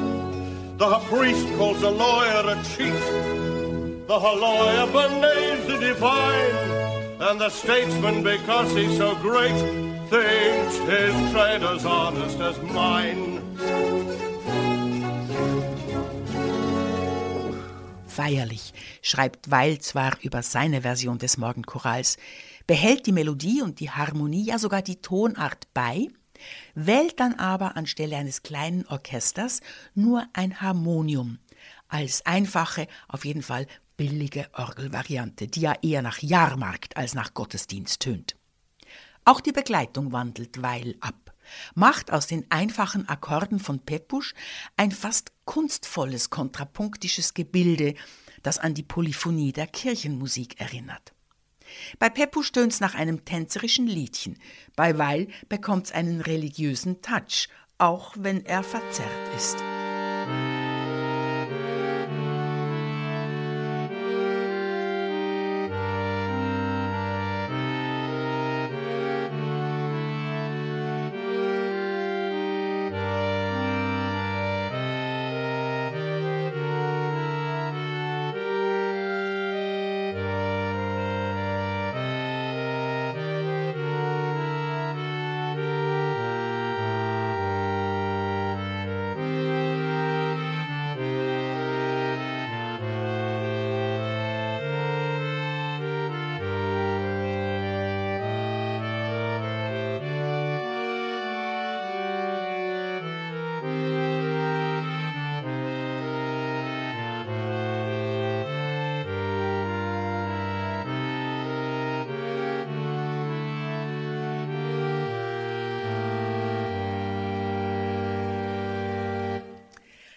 The 0.79 0.99
priest 1.09 1.47
calls 1.57 1.81
a 1.83 1.91
lawyer 1.91 2.43
a 2.49 2.63
cheat. 2.65 2.93
The 4.09 4.19
lawyer 4.19 4.87
benames 4.89 5.67
the 5.69 5.79
divine. 5.79 6.83
And 7.21 7.41
the 7.41 7.51
statesman, 7.51 8.25
because 8.25 8.75
he's 8.75 8.97
so 8.97 9.15
great, 9.15 9.55
thinks 10.11 10.77
his 10.79 11.31
trade 11.31 11.63
as 11.63 11.87
honest 11.87 12.41
as 12.41 12.61
mine. 12.63 14.24
Feierlich, 18.15 18.73
schreibt 19.03 19.51
Weil 19.51 19.79
zwar 19.79 20.17
über 20.23 20.43
seine 20.43 20.83
Version 20.83 21.19
des 21.19 21.37
Morgenchorals, 21.37 22.17
behält 22.67 23.07
die 23.07 23.13
Melodie 23.13 23.61
und 23.63 23.81
die 23.81 23.91
Harmonie, 23.91 24.45
ja 24.45 24.59
sogar 24.59 24.83
die 24.83 25.01
Tonart 25.03 25.67
bei, 25.75 26.09
wählt 26.75 27.19
dann 27.19 27.35
aber 27.35 27.77
anstelle 27.77 28.17
eines 28.17 28.43
kleinen 28.43 28.87
Orchesters 28.87 29.61
nur 29.95 30.27
ein 30.33 30.61
Harmonium 30.61 31.39
als 31.89 32.25
einfache, 32.27 32.87
auf 33.09 33.25
jeden 33.25 33.43
Fall 33.43 33.67
billige 33.97 34.49
Orgelvariante, 34.53 35.47
die 35.47 35.61
ja 35.61 35.75
eher 35.83 36.03
nach 36.03 36.19
Jahrmarkt 36.19 36.97
als 36.97 37.15
nach 37.15 37.35
Gottesdienst 37.35 38.01
tönt. 38.01 38.37
Auch 39.25 39.41
die 39.41 39.53
Begleitung 39.53 40.13
wandelt 40.13 40.63
Weil 40.63 40.97
ab 41.01 41.24
macht 41.75 42.13
aus 42.13 42.27
den 42.27 42.51
einfachen 42.51 43.09
Akkorden 43.09 43.59
von 43.59 43.81
Pepusch 43.81 44.35
ein 44.77 44.93
fast 44.93 45.33
kunstvolles 45.45 46.31
kontrapunktisches 46.31 47.35
Gebilde, 47.35 47.95
das 48.43 48.59
an 48.59 48.75
die 48.75 48.83
Polyphonie 48.83 49.53
der 49.53 49.67
Kirchenmusik 49.67 50.61
erinnert. 50.61 51.15
Bei 51.99 52.11
Pepusch 52.11 52.53
tönt's 52.53 52.81
nach 52.81 52.95
einem 52.95 53.25
tänzerischen 53.25 53.87
Liedchen, 53.87 54.39
bei 54.77 54.99
Weil 54.99 55.29
bekommt's 55.49 55.93
einen 55.93 56.21
religiösen 56.21 57.01
Touch, 57.03 57.49
auch 57.79 58.15
wenn 58.19 58.45
er 58.45 58.63
verzerrt 58.63 59.35
ist. 59.37 59.57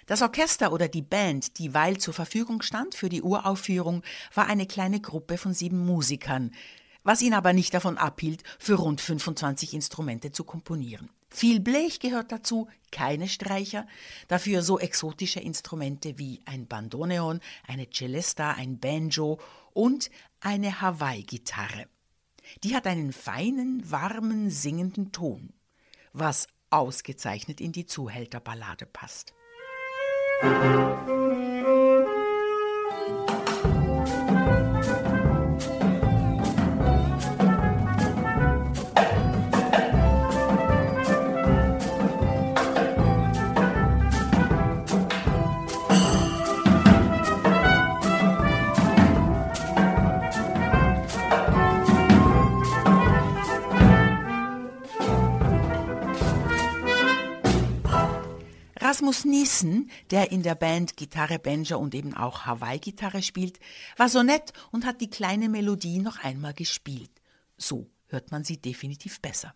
Das 0.07 0.21
Orchester 0.21 0.71
oder 0.71 0.87
die 0.87 1.01
Band, 1.01 1.59
die 1.59 1.73
Weil 1.73 1.97
zur 1.97 2.13
Verfügung 2.13 2.61
stand 2.61 2.95
für 2.95 3.09
die 3.09 3.21
Uraufführung, 3.21 4.03
war 4.33 4.47
eine 4.47 4.65
kleine 4.65 5.01
Gruppe 5.01 5.37
von 5.37 5.53
sieben 5.53 5.85
Musikern, 5.85 6.51
was 7.03 7.21
ihn 7.21 7.33
aber 7.33 7.51
nicht 7.51 7.73
davon 7.73 7.97
abhielt, 7.97 8.41
für 8.57 8.75
rund 8.75 9.01
25 9.01 9.73
Instrumente 9.73 10.31
zu 10.31 10.45
komponieren. 10.45 11.09
Viel 11.29 11.59
Blech 11.59 11.99
gehört 11.99 12.31
dazu, 12.31 12.69
keine 12.89 13.27
Streicher, 13.27 13.85
dafür 14.29 14.61
so 14.61 14.79
exotische 14.79 15.41
Instrumente 15.41 16.17
wie 16.17 16.41
ein 16.45 16.67
Bandoneon, 16.67 17.41
eine 17.67 17.89
Celesta, 17.89 18.51
ein 18.51 18.79
Banjo 18.79 19.41
und 19.73 20.09
eine 20.39 20.79
Hawaii-Gitarre. 20.79 21.87
Die 22.63 22.77
hat 22.77 22.87
einen 22.87 23.11
feinen, 23.11 23.91
warmen, 23.91 24.51
singenden 24.51 25.11
Ton, 25.11 25.51
was 26.13 26.47
ausgezeichnet 26.69 27.59
in 27.59 27.73
die 27.73 27.85
Zuhälterballade 27.85 28.85
passt. 28.85 29.33
Música 30.41 31.26
Rasmus 59.07 59.23
Nissen, 59.23 59.89
der 60.11 60.33
in 60.33 60.43
der 60.43 60.55
Band 60.55 60.97
Gitarre, 60.97 61.39
Banjo 61.39 61.77
und 61.77 61.95
eben 61.95 62.13
auch 62.13 62.45
Hawaii-Gitarre 62.45 63.21
spielt, 63.21 63.57
war 63.95 64.09
so 64.09 64.21
nett 64.21 64.51
und 64.73 64.85
hat 64.85 64.99
die 64.99 65.09
kleine 65.09 65.47
Melodie 65.47 65.99
noch 65.99 66.21
einmal 66.21 66.53
gespielt. 66.53 67.11
So 67.55 67.89
hört 68.07 68.31
man 68.31 68.43
sie 68.43 68.57
definitiv 68.57 69.21
besser. 69.21 69.55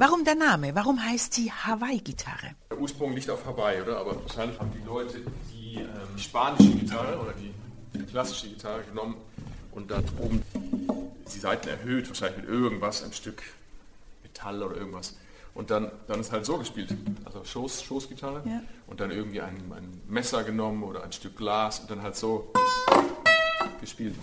Warum 0.00 0.24
der 0.24 0.36
Name? 0.36 0.76
Warum 0.76 1.04
heißt 1.04 1.34
sie 1.34 1.50
Hawaii-Gitarre? 1.50 2.54
Der 2.70 2.78
Ursprung 2.78 3.14
liegt 3.14 3.28
auf 3.30 3.44
Hawaii, 3.44 3.82
oder? 3.82 3.98
Aber 3.98 4.22
wahrscheinlich 4.22 4.56
haben 4.60 4.70
die 4.70 4.86
Leute 4.86 5.22
die 5.50 5.74
ähm, 5.80 6.16
spanische 6.16 6.70
Gitarre 6.70 7.18
oder 7.18 7.32
die, 7.32 7.52
die 7.98 8.04
klassische 8.04 8.48
Gitarre 8.48 8.84
genommen 8.84 9.16
und 9.72 9.90
da 9.90 10.00
oben 10.20 10.40
die 11.34 11.38
Seiten 11.40 11.68
erhöht, 11.68 12.06
wahrscheinlich 12.06 12.42
mit 12.42 12.48
irgendwas, 12.48 13.02
ein 13.02 13.12
Stück 13.12 13.42
Metall 14.22 14.62
oder 14.62 14.76
irgendwas. 14.76 15.16
Und 15.54 15.72
dann, 15.72 15.90
dann 16.06 16.20
ist 16.20 16.30
halt 16.30 16.46
so 16.46 16.58
gespielt, 16.58 16.94
also 17.24 17.44
Schoß, 17.44 17.82
Schoßgitarre 17.82 18.42
ja. 18.46 18.62
und 18.86 19.00
dann 19.00 19.10
irgendwie 19.10 19.40
ein, 19.40 19.56
ein 19.72 20.00
Messer 20.06 20.44
genommen 20.44 20.84
oder 20.84 21.02
ein 21.02 21.10
Stück 21.10 21.36
Glas 21.36 21.80
und 21.80 21.90
dann 21.90 22.02
halt 22.02 22.14
so 22.14 22.52
gespielt. 23.80 24.14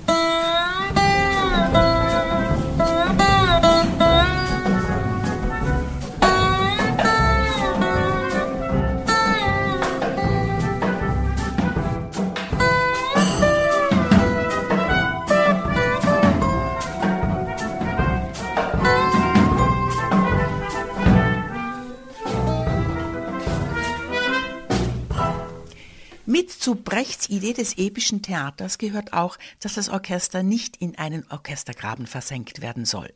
Zu 27.26 27.30
Brechts 27.30 27.30
Idee 27.30 27.54
des 27.54 27.78
epischen 27.78 28.22
Theaters 28.22 28.78
gehört 28.78 29.14
auch, 29.14 29.38
dass 29.60 29.76
das 29.76 29.90
Orchester 29.90 30.44
nicht 30.44 30.78
in 30.78 30.98
einen 30.98 31.26
Orchestergraben 31.30 32.08
versenkt 32.08 32.62
werden 32.62 32.86
soll. 32.86 33.14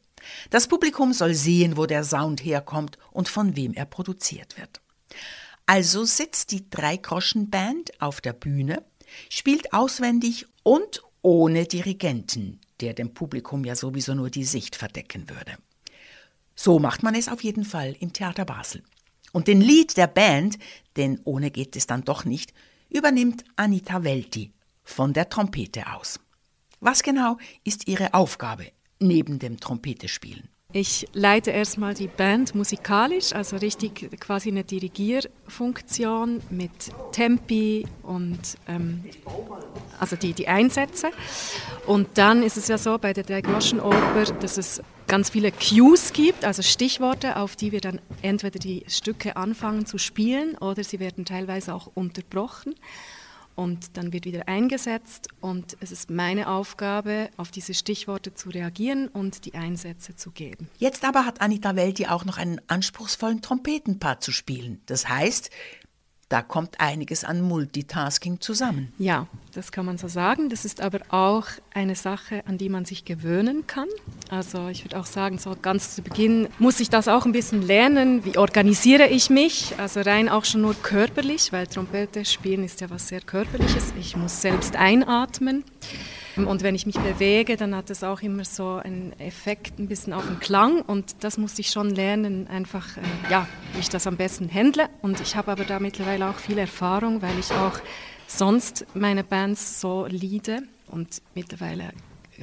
Das 0.50 0.67
Publikum 0.67 1.13
soll 1.13 1.34
sehen, 1.34 1.78
wo 1.78 1.86
der 1.86 2.04
Sound 2.04 2.43
herkommt 2.43 2.98
und 3.12 3.30
von 3.30 3.56
wem 3.56 3.74
er 3.74 3.86
produziert 3.86 4.58
wird. 4.58 4.82
Also 5.65 6.04
sitzt 6.04 6.52
die 6.52 6.69
Dreigroschen-Band 6.69 8.02
auf 8.02 8.22
der 8.22 8.34
Bühne, 8.34 8.84
spielt 9.30 9.74
auswendig 9.74 10.48
und 10.63 11.04
ohne 11.22 11.65
Dirigenten, 11.65 12.60
der 12.82 12.93
dem 12.93 13.13
Publikum 13.13 13.63
ja 13.65 13.76
sowieso 13.76 14.15
nur 14.15 14.30
die 14.30 14.45
Sicht 14.45 14.76
verdecken 14.76 15.30
würde. 15.30 15.58
So 16.56 16.80
macht 16.80 17.04
man 17.04 17.15
es 17.15 17.30
auf 17.30 17.43
jeden 17.43 17.63
Fall 17.63 17.95
im 18.00 18.12
Theater 18.12 18.45
Basel. 18.45 18.84
Und 19.32 19.48
den 19.48 19.62
Lied 19.62 19.98
der 19.98 20.08
Band, 20.08 20.58
denn 20.98 21.22
ohne 21.24 21.52
geht 21.52 21.76
es 21.76 21.86
dann 21.86 22.04
doch 22.04 22.26
nicht, 22.26 22.54
übernimmt 22.89 23.43
Anita 23.56 24.04
Welti 24.04 24.52
von 24.84 25.13
der 25.13 25.30
Trompete 25.30 25.93
aus. 25.93 26.19
Was 26.80 27.04
genau 27.04 27.38
ist 27.63 27.88
ihre 27.88 28.13
Aufgabe 28.13 28.71
neben 28.99 29.39
dem 29.39 29.60
Trompetespielen? 29.60 30.49
Ich 30.71 31.08
leite 31.13 31.49
erstmal 31.49 31.95
die 31.95 32.08
Band 32.08 32.53
musikalisch, 32.53 33.34
also 33.34 33.58
richtig 33.58 34.08
quasi 34.19 34.49
eine 34.49 34.63
Dirigierfunktion 34.63 36.41
mit 36.51 36.69
Tempi 37.12 37.88
und 38.03 38.39
ähm, 38.67 39.03
also 39.99 40.15
die, 40.15 40.34
die 40.34 40.47
Einsätze. 40.47 41.10
Und 41.88 42.19
dann 42.19 42.43
ist 42.43 42.55
es 42.55 42.67
ja 42.67 42.77
so 42.77 42.99
bei 42.99 43.13
der 43.13 43.23
Dreigroschenoper, 43.23 44.25
dass 44.39 44.58
es 44.60 44.84
ganz 45.08 45.32
viele 45.32 45.51
Cues 45.51 46.13
gibt, 46.13 46.45
also 46.45 46.62
Stichworte, 46.62 47.38
auf 47.38 47.55
die 47.55 47.71
wir 47.71 47.82
dann 47.82 47.99
entweder 48.21 48.60
die 48.60 48.84
Stücke 48.88 49.38
anfangen 49.38 49.88
zu 49.88 49.97
spielen 49.97 50.55
oder 50.55 50.84
sie 50.84 50.99
werden 50.99 51.25
teilweise 51.25 51.73
auch 51.73 51.89
unterbrochen 51.95 52.75
und 53.60 53.98
dann 53.98 54.13
wird 54.13 54.24
wieder 54.24 54.48
eingesetzt 54.48 55.28
und 55.41 55.76
es 55.82 55.91
ist 55.91 56.10
meine 56.10 56.48
Aufgabe, 56.48 57.30
auf 57.36 57.52
diese 57.52 57.74
Stichworte 57.74 58.34
zu 58.34 58.52
reagieren 58.52 59.10
und 59.10 59.43
die 59.43 59.54
Einsätze 59.54 60.15
zu 60.15 60.32
geben. 60.32 60.69
Jetzt 60.78 61.04
aber 61.04 61.26
hat 61.26 61.41
Anita 61.41 61.76
Welti 61.76 62.08
auch 62.08 62.24
noch 62.24 62.38
einen 62.38 62.62
anspruchsvollen 62.67 63.41
Trompetenpart 63.41 64.24
zu 64.24 64.32
spielen. 64.32 64.80
Das 64.86 65.10
heißt, 65.10 65.50
da 66.29 66.43
kommt 66.43 66.79
einiges 66.79 67.23
an 67.23 67.41
Multitasking 67.41 68.39
zusammen. 68.39 68.93
Ja, 68.99 69.25
das 69.53 69.71
kann 69.71 69.85
man 69.85 69.97
so 69.97 70.07
sagen. 70.07 70.49
Das 70.49 70.63
ist 70.63 70.79
aber 70.79 70.99
auch 71.09 71.47
eine 71.73 71.95
Sache, 71.95 72.43
an 72.47 72.59
die 72.59 72.69
man 72.69 72.85
sich 72.85 73.03
gewöhnen 73.03 73.65
kann. 73.65 73.87
Also 74.29 74.67
ich 74.67 74.85
würde 74.85 74.99
auch 74.99 75.07
sagen, 75.07 75.39
so 75.39 75.55
ganz 75.59 75.95
zu 75.95 76.03
Beginn 76.03 76.47
muss 76.59 76.79
ich 76.79 76.91
das 76.91 77.07
auch 77.07 77.25
ein 77.25 77.31
bisschen 77.31 77.63
lernen. 77.63 78.23
Wie 78.25 78.37
organisiere 78.37 79.07
ich 79.07 79.31
mich? 79.31 79.73
Also 79.79 80.01
rein 80.01 80.29
auch 80.29 80.45
schon 80.45 80.61
nur 80.61 80.75
körperlich, 80.75 81.51
weil 81.51 81.65
Trompete 81.65 82.23
spielen 82.25 82.63
ist 82.63 82.79
ja 82.79 82.91
was 82.91 83.07
sehr 83.07 83.21
körperliches. 83.21 83.93
Ich 83.99 84.15
muss 84.15 84.41
selbst 84.41 84.75
einatmen. 84.75 85.63
Und 86.47 86.63
wenn 86.63 86.75
ich 86.75 86.86
mich 86.86 86.97
bewege, 86.97 87.58
dann 87.58 87.75
hat 87.75 87.89
es 87.89 88.04
auch 88.04 88.21
immer 88.21 88.45
so 88.45 88.75
einen 88.75 89.17
Effekt 89.19 89.80
ein 89.80 89.88
bisschen 89.88 90.13
auf 90.13 90.25
den 90.25 90.39
Klang 90.39 90.82
und 90.82 91.23
das 91.23 91.38
musste 91.38 91.62
ich 91.62 91.69
schon 91.71 91.89
lernen, 91.89 92.47
einfach, 92.47 92.97
äh, 92.97 93.02
ja, 93.32 93.47
wie 93.73 93.80
ich 93.80 93.89
das 93.89 94.08
am 94.08 94.17
besten 94.17 94.54
handle. 94.54 94.89
Und 95.02 95.19
ich 95.21 95.36
habe 95.36 95.52
aber 95.52 95.65
da 95.65 95.80
mittlerweile 95.80 96.30
auch 96.30 96.38
viel 96.38 96.58
Erfahrung, 96.58 97.21
weil 97.21 97.38
ich 97.39 97.52
auch 97.52 97.80
sonst 98.28 98.86
meine 98.93 99.23
Bands 99.23 99.82
so 99.82 100.06
leade 100.06 100.63
und 100.88 101.21
mittlerweile 101.36 101.91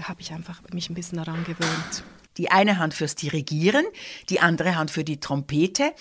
habe 0.03 0.21
ich 0.21 0.33
einfach 0.33 0.63
mich 0.73 0.91
ein 0.91 0.95
bisschen 0.95 1.19
daran 1.19 1.45
gewöhnt. 1.45 2.05
Die 2.37 2.51
eine 2.51 2.79
Hand 2.79 2.93
fürs 2.93 3.15
Dirigieren, 3.15 3.87
die 4.29 4.41
andere 4.41 4.77
Hand 4.77 4.91
für 4.91 5.05
die 5.05 5.21
Trompete. 5.21 5.93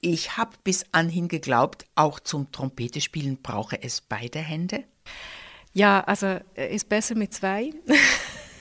Ich 0.00 0.36
habe 0.36 0.50
bis 0.62 0.84
anhin 0.92 1.28
geglaubt, 1.28 1.86
auch 1.94 2.20
zum 2.20 2.52
Trompetespielen 2.52 3.40
brauche 3.40 3.82
es 3.82 4.02
beide 4.02 4.40
Hände. 4.40 4.84
Ja, 5.74 6.00
also 6.04 6.38
äh, 6.56 6.74
ist 6.74 6.88
besser 6.88 7.16
mit 7.16 7.34
zwei. 7.34 7.70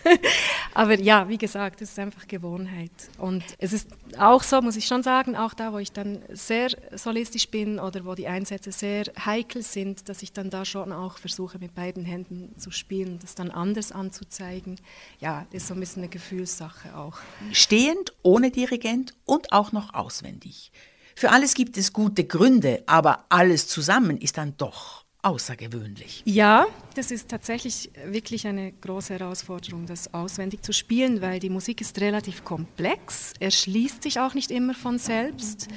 Aber 0.73 0.99
ja, 0.99 1.29
wie 1.29 1.37
gesagt, 1.37 1.81
es 1.81 1.91
ist 1.91 1.99
einfach 1.99 2.27
Gewohnheit. 2.27 2.91
Und 3.19 3.43
es 3.59 3.71
ist 3.71 3.87
auch 4.17 4.43
so, 4.43 4.61
muss 4.61 4.75
ich 4.75 4.85
schon 4.85 5.03
sagen, 5.03 5.35
auch 5.35 5.53
da, 5.53 5.71
wo 5.71 5.77
ich 5.77 5.91
dann 5.91 6.23
sehr 6.29 6.69
solistisch 6.91 7.47
bin 7.49 7.79
oder 7.79 8.03
wo 8.03 8.15
die 8.15 8.27
Einsätze 8.27 8.71
sehr 8.71 9.05
heikel 9.23 9.61
sind, 9.61 10.09
dass 10.09 10.23
ich 10.23 10.33
dann 10.33 10.49
da 10.49 10.65
schon 10.65 10.91
auch 10.91 11.19
versuche, 11.19 11.59
mit 11.59 11.75
beiden 11.75 12.03
Händen 12.03 12.57
zu 12.57 12.71
spielen, 12.71 13.19
das 13.21 13.35
dann 13.35 13.51
anders 13.51 13.91
anzuzeigen. 13.91 14.79
Ja, 15.19 15.45
ist 15.51 15.67
so 15.67 15.75
ein 15.75 15.79
bisschen 15.79 16.01
eine 16.01 16.09
Gefühlssache 16.09 16.97
auch. 16.97 17.17
Stehend, 17.51 18.13
ohne 18.23 18.51
Dirigent 18.51 19.13
und 19.25 19.51
auch 19.51 19.71
noch 19.71 19.93
auswendig. 19.93 20.71
Für 21.15 21.29
alles 21.29 21.53
gibt 21.53 21.77
es 21.77 21.93
gute 21.93 22.23
Gründe, 22.23 22.83
aber 22.87 23.25
alles 23.29 23.67
zusammen 23.67 24.17
ist 24.17 24.37
dann 24.37 24.57
doch 24.57 25.02
außergewöhnlich. 25.23 26.21
Ja, 26.25 26.67
das 26.95 27.09
ist 27.09 27.29
tatsächlich 27.29 27.89
wirklich 28.05 28.45
eine 28.45 28.71
große 28.71 29.17
Herausforderung, 29.17 29.85
das 29.85 30.13
auswendig 30.13 30.61
zu 30.61 30.73
spielen, 30.73 31.21
weil 31.21 31.39
die 31.39 31.49
Musik 31.49 31.81
ist 31.81 31.99
relativ 31.99 32.43
komplex, 32.43 33.33
erschließt 33.39 34.03
sich 34.03 34.19
auch 34.19 34.33
nicht 34.35 34.51
immer 34.51 34.75
von 34.75 34.99
selbst 34.99 35.69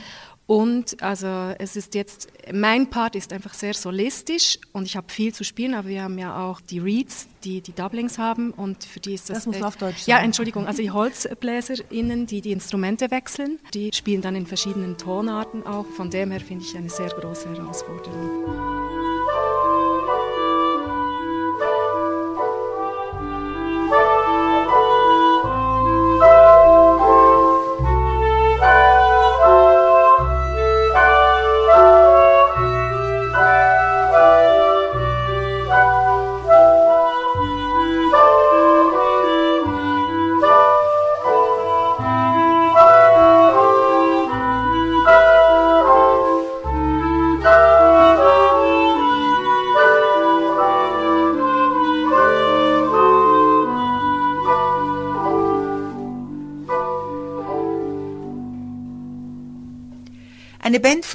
und 0.47 1.03
also 1.03 1.27
es 1.59 1.75
ist 1.75 1.97
jetzt, 1.97 2.29
mein 2.53 2.89
Part 2.89 3.17
ist 3.17 3.33
einfach 3.33 3.53
sehr 3.53 3.75
solistisch 3.75 4.59
und 4.73 4.85
ich 4.85 4.97
habe 4.97 5.13
viel 5.13 5.35
zu 5.35 5.43
spielen, 5.43 5.75
aber 5.75 5.89
wir 5.89 6.05
haben 6.05 6.19
ja 6.19 6.41
auch 6.41 6.61
die 6.61 6.79
Reeds, 6.79 7.27
die 7.43 7.61
die 7.61 7.73
Doublings 7.73 8.17
haben 8.17 8.53
und 8.53 8.85
für 8.85 9.01
die 9.01 9.15
ist 9.15 9.29
das... 9.29 9.39
Das 9.39 9.47
muss 9.47 9.61
auf 9.63 9.77
Deutsch 9.77 10.03
sein. 10.03 10.17
Ja. 10.17 10.23
Entschuldigung, 10.23 10.69
also 10.69 10.81
die 10.81 10.93
HolzbläserInnen, 10.93 12.27
die 12.27 12.43
die 12.43 12.53
Instrumente 12.53 13.11
wechseln, 13.11 13.59
die 13.75 13.91
spielen 13.93 14.23
dann 14.23 14.37
in 14.37 14.47
verschiedenen 14.47 14.97
Tonarten 14.97 15.67
auch. 15.67 15.87
Von 15.97 16.11
dem 16.11 16.31
her 16.31 16.41
finde 16.41 16.65
ich 16.65 16.77
eine 16.77 16.91
sehr 16.91 17.09
große 17.09 17.49
Herausforderung. 17.49 18.66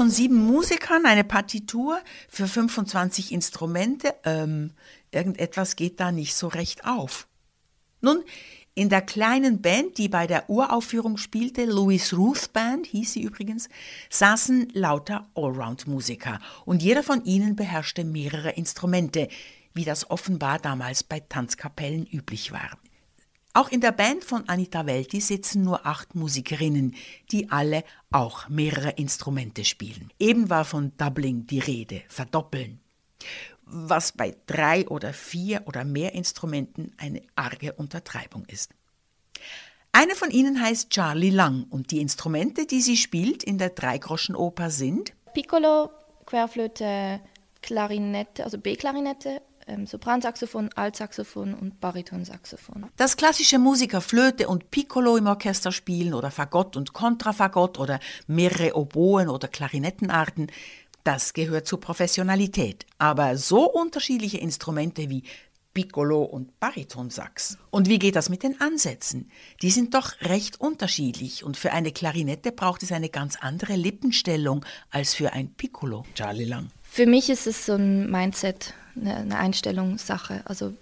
Von 0.02 0.10
sieben 0.10 0.48
Musikern, 0.48 1.06
eine 1.06 1.24
Partitur 1.24 2.02
für 2.28 2.48
25 2.48 3.32
Instrumente, 3.32 4.16
ähm, 4.24 4.72
irgendetwas 5.12 5.76
geht 5.76 6.00
da 6.00 6.12
nicht 6.12 6.34
so 6.34 6.48
recht 6.48 6.88
auf. 6.88 7.28
Nun, 8.00 8.24
in 8.74 8.90
der 8.90 9.04
kleinen 9.04 9.62
Band, 9.62 10.00
die 10.00 10.10
bei 10.10 10.26
der 10.26 10.50
Uraufführung 10.50 11.18
spielte, 11.18 11.66
Louis 11.66 12.14
Ruth 12.14 12.52
Band 12.52 12.88
hieß 12.88 13.14
sie 13.14 13.22
übrigens, 13.22 13.70
saßen 14.10 14.70
lauter 14.74 15.30
Allround-Musiker 15.36 16.40
und 16.66 16.82
jeder 16.82 17.04
von 17.04 17.24
ihnen 17.24 17.56
beherrschte 17.56 18.04
mehrere 18.04 18.54
Instrumente, 18.54 19.28
wie 19.76 19.86
das 19.86 20.10
offenbar 20.10 20.58
damals 20.58 21.04
bei 21.04 21.20
Tanzkapellen 21.20 22.08
üblich 22.08 22.52
war. 22.52 22.72
Auch 23.54 23.70
in 23.70 23.82
der 23.82 23.92
Band 23.92 24.24
von 24.24 24.48
Anita 24.48 24.86
Welti 24.86 25.20
sitzen 25.20 25.64
nur 25.64 25.86
acht 25.86 26.16
Musikerinnen, 26.16 26.96
die 27.32 27.50
alle 27.50 27.84
auch 28.10 28.48
mehrere 28.48 28.92
Instrumente 28.92 29.66
spielen. 29.66 30.10
Eben 30.20 30.50
war 30.50 30.64
von 30.64 30.96
Doubling 30.96 31.48
die 31.48 31.60
Rede, 31.60 32.02
verdoppeln. 32.08 32.80
Was 33.66 34.14
bei 34.14 34.36
drei 34.46 34.88
oder 34.88 35.12
vier 35.12 35.64
oder 35.66 35.84
mehr 35.84 36.14
Instrumenten 36.14 36.94
eine 36.98 37.22
arge 37.36 37.74
Untertreibung 37.74 38.46
ist. 38.46 38.72
Eine 39.92 40.16
von 40.16 40.32
ihnen 40.32 40.62
heißt 40.62 40.90
Charlie 40.90 41.30
Lang 41.30 41.66
und 41.70 41.92
die 41.92 42.00
Instrumente, 42.00 42.66
die 42.66 42.82
sie 42.82 42.96
spielt 42.96 43.44
in 43.44 43.58
der 43.58 43.72
Dreigroschenoper 43.72 44.70
sind 44.70 45.12
Piccolo, 45.34 45.90
Querflöte, 46.26 47.20
Klarinette, 47.62 48.46
also 48.46 48.58
B-Klarinette 48.58 49.42
ähm, 49.72 49.88
Sopransaxophon, 49.88 50.70
Altsaxophon 50.76 51.54
und 51.54 51.80
Baritonsaxophon. 51.80 52.88
Dass 52.98 53.18
klassische 53.18 53.60
Musiker 53.60 54.02
Flöte 54.02 54.48
und 54.48 54.72
Piccolo 54.72 55.18
im 55.18 55.28
Orchester 55.28 55.72
spielen 55.72 56.14
oder 56.14 56.32
Fagott 56.32 56.76
und 56.78 56.94
Kontrafagott 56.94 57.80
oder 57.80 58.00
mehrere 58.28 58.76
Oboen 58.76 59.30
oder 59.30 59.48
Klarinettenarten, 59.48 60.52
das 61.04 61.34
gehört 61.34 61.68
zur 61.68 61.80
Professionalität. 61.80 62.86
Aber 62.98 63.38
so 63.38 63.70
unterschiedliche 63.70 64.38
Instrumente 64.38 65.10
wie 65.10 65.24
Piccolo 65.74 66.24
und 66.24 66.60
Baritonsax. 66.60 67.58
Und 67.70 67.88
wie 67.88 67.98
geht 67.98 68.16
das 68.16 68.30
mit 68.30 68.44
den 68.44 68.60
Ansätzen? 68.60 69.32
Die 69.62 69.72
sind 69.72 69.94
doch 69.94 70.20
recht 70.22 70.60
unterschiedlich 70.60 71.44
und 71.44 71.56
für 71.56 71.72
eine 71.72 71.92
Klarinette 71.92 72.52
braucht 72.52 72.84
es 72.84 72.92
eine 72.92 73.10
ganz 73.10 73.38
andere 73.38 73.76
Lippenstellung 73.76 74.66
als 74.90 75.14
für 75.14 75.32
ein 75.32 75.54
Piccolo. 75.54 76.06
Charlie 76.14 76.46
Lang. 76.46 76.72
Für 76.84 77.06
mich 77.06 77.30
ist 77.30 77.48
es 77.48 77.66
so 77.66 77.76
ein 77.76 78.12
Mindset, 78.12 78.74
eine, 78.96 79.16
eine 79.18 79.38
Einstellungssache. 79.38 80.42
Also 80.46 80.74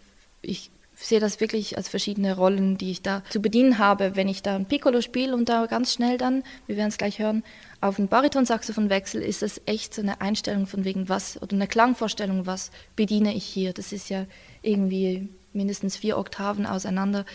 ich 0.41 0.72
sehe 1.02 1.19
das 1.19 1.39
wirklich 1.39 1.78
als 1.78 1.88
verschiedene 1.88 2.36
Rollen, 2.36 2.78
die 2.78 2.91
ich 2.91 3.02
da 3.02 3.24
zu 3.30 3.41
bedienen 3.41 3.78
habe. 3.78 4.15
Wenn 4.15 4.28
ich 4.28 4.41
da 4.41 4.56
ein 4.56 4.65
Piccolo 4.65 5.02
spiele 5.02 5.34
und 5.34 5.48
da 5.48 5.65
ganz 5.65 5.93
schnell 5.93 6.17
dann, 6.17 6.43
wir 6.67 6.76
werden 6.76 6.89
es 6.89 6.98
gleich 6.98 7.19
hören, 7.19 7.43
auf 7.80 7.98
ein 7.98 8.10
Baritonsaxophon 8.10 8.89
wechsel, 8.89 9.22
ist 9.22 9.41
das 9.41 9.62
echt 9.65 9.93
so 9.93 10.02
eine 10.02 10.19
Einstellung 10.19 10.67
von 10.67 10.84
wegen 10.84 11.08
was 11.08 11.41
oder 11.41 11.54
eine 11.54 11.67
Klangvorstellung, 11.67 12.45
was 12.45 12.72
bediene 12.98 13.34
ich 13.34 13.45
hier. 13.45 13.72
Das 13.72 13.93
ist 13.93 14.10
ja 14.10 14.26
irgendwie 14.62 15.30
mindestens 15.54 15.95
vier 15.95 16.17
Oktaven 16.17 16.65
auseinander. 16.65 17.26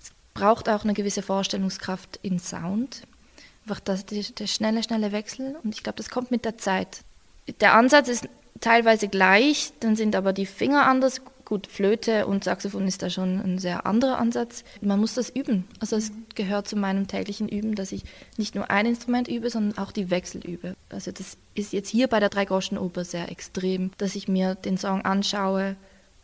Es 0.00 0.12
braucht 0.34 0.68
auch 0.68 0.84
eine 0.84 0.94
gewisse 0.94 1.22
Vorstellungskraft 1.22 2.20
in 2.22 2.38
Sound. 2.38 3.02
Einfach 3.64 3.80
das, 3.80 4.06
der, 4.06 4.22
der 4.22 4.46
schnelle, 4.46 4.84
schnelle 4.84 5.10
Wechsel. 5.10 5.56
Und 5.64 5.74
ich 5.74 5.82
glaube, 5.82 5.96
das 5.96 6.08
kommt 6.08 6.30
mit 6.30 6.44
der 6.44 6.56
Zeit. 6.56 7.00
Der 7.60 7.74
Ansatz 7.74 8.08
ist 8.08 8.28
teilweise 8.60 9.08
gleich, 9.08 9.72
dann 9.80 9.96
sind 9.96 10.16
aber 10.16 10.32
die 10.32 10.46
Finger 10.46 10.86
anders. 10.86 11.20
Gut, 11.44 11.66
Flöte 11.66 12.26
und 12.26 12.44
Saxophon 12.44 12.86
ist 12.86 13.00
da 13.00 13.08
schon 13.08 13.40
ein 13.40 13.58
sehr 13.58 13.86
anderer 13.86 14.18
Ansatz. 14.18 14.64
Man 14.82 15.00
muss 15.00 15.14
das 15.14 15.30
üben. 15.30 15.66
Also 15.80 15.96
es 15.96 16.12
gehört 16.34 16.68
zu 16.68 16.76
meinem 16.76 17.06
täglichen 17.06 17.48
Üben, 17.48 17.74
dass 17.74 17.90
ich 17.90 18.02
nicht 18.36 18.54
nur 18.54 18.70
ein 18.70 18.84
Instrument 18.84 19.28
übe, 19.28 19.48
sondern 19.48 19.78
auch 19.78 19.90
die 19.90 20.10
Wechsel 20.10 20.44
übe. 20.46 20.74
Also 20.90 21.10
das 21.10 21.38
ist 21.54 21.72
jetzt 21.72 21.88
hier 21.88 22.06
bei 22.06 22.20
der 22.20 22.28
Dreigroschenoper 22.28 23.02
sehr 23.04 23.30
extrem, 23.30 23.92
dass 23.96 24.14
ich 24.14 24.28
mir 24.28 24.56
den 24.56 24.76
Song 24.76 25.02
anschaue 25.02 25.76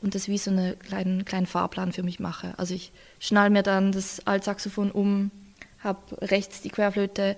und 0.03 0.15
das 0.15 0.29
wie 0.29 0.37
so 0.37 0.51
einen 0.51 0.79
kleinen, 0.79 1.25
kleinen 1.25 1.47
Fahrplan 1.47 1.93
für 1.93 2.03
mich 2.03 2.21
mache. 2.21 2.53
Also 2.59 2.75
ich 2.75 2.93
schnall 3.19 3.49
mir 3.49 3.63
dann 3.63 3.93
das 3.93 4.27
Altsaxophon 4.27 4.91
um, 4.91 5.31
habe 5.79 6.01
rechts 6.21 6.61
die 6.61 6.69
Querflöte, 6.69 7.37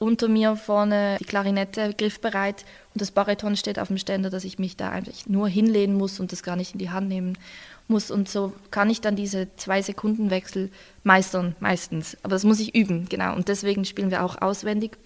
unter 0.00 0.28
mir 0.28 0.56
vorne 0.56 1.18
die 1.20 1.24
Klarinette 1.24 1.94
griffbereit 1.96 2.64
und 2.94 3.02
das 3.02 3.10
Bariton 3.10 3.54
steht 3.54 3.78
auf 3.78 3.88
dem 3.88 3.98
Ständer, 3.98 4.30
dass 4.30 4.44
ich 4.44 4.58
mich 4.58 4.76
da 4.76 4.88
einfach 4.88 5.12
nur 5.26 5.46
hinlehnen 5.46 5.96
muss 5.96 6.18
und 6.18 6.32
das 6.32 6.42
gar 6.42 6.56
nicht 6.56 6.72
in 6.72 6.78
die 6.78 6.90
Hand 6.90 7.08
nehmen 7.08 7.38
muss. 7.86 8.10
Und 8.10 8.28
so 8.28 8.54
kann 8.70 8.88
ich 8.88 9.02
dann 9.02 9.14
diese 9.14 9.54
zwei 9.56 9.82
Sekunden 9.82 10.30
Wechsel 10.30 10.70
meistern, 11.04 11.54
meistens. 11.60 12.16
Aber 12.22 12.34
das 12.34 12.44
muss 12.44 12.60
ich 12.60 12.74
üben, 12.74 13.10
genau. 13.10 13.36
Und 13.36 13.48
deswegen 13.48 13.84
spielen 13.84 14.10
wir 14.10 14.24
auch 14.24 14.40
auswendig, 14.40 14.96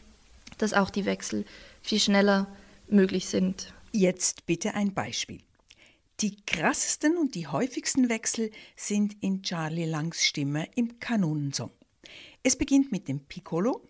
dass 0.58 0.72
auch 0.72 0.90
die 0.90 1.06
Wechsel 1.06 1.44
viel 1.82 1.98
schneller 1.98 2.46
möglich 2.88 3.26
sind. 3.26 3.74
Jetzt 3.90 4.46
bitte 4.46 4.74
ein 4.74 4.94
Beispiel. 4.94 5.40
Die 6.20 6.36
krassesten 6.46 7.16
und 7.16 7.34
die 7.34 7.48
häufigsten 7.48 8.08
Wechsel 8.08 8.52
sind 8.76 9.16
in 9.20 9.42
Charlie 9.42 9.86
Langs 9.86 10.24
Stimme 10.24 10.68
im 10.76 11.00
Kanonensong. 11.00 11.70
Es 12.44 12.54
beginnt 12.56 12.92
mit 12.92 13.08
dem 13.08 13.20
Piccolo, 13.20 13.82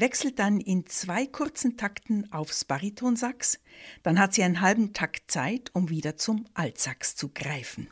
wechselt 0.00 0.38
dann 0.38 0.60
in 0.60 0.86
zwei 0.86 1.26
kurzen 1.26 1.76
Takten 1.76 2.30
aufs 2.32 2.64
Baritonsax, 2.64 3.60
dann 4.02 4.18
hat 4.18 4.34
sie 4.34 4.42
einen 4.42 4.60
halben 4.60 4.92
Takt 4.92 5.30
Zeit, 5.30 5.70
um 5.74 5.90
wieder 5.90 6.16
zum 6.16 6.46
Altsax 6.54 7.16
zu 7.16 7.30
greifen. 7.30 7.88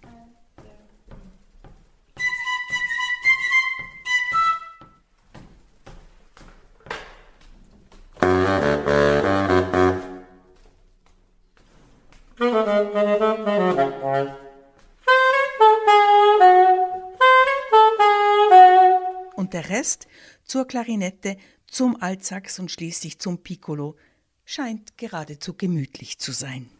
Und 19.36 19.52
der 19.52 19.68
Rest 19.68 20.06
zur 20.44 20.66
Klarinette, 20.66 21.36
zum 21.74 22.00
Altsax 22.00 22.60
und 22.60 22.70
schließlich 22.70 23.18
zum 23.18 23.38
Piccolo 23.38 23.96
scheint 24.44 24.96
geradezu 24.96 25.54
gemütlich 25.54 26.18
zu 26.20 26.30
sein. 26.30 26.70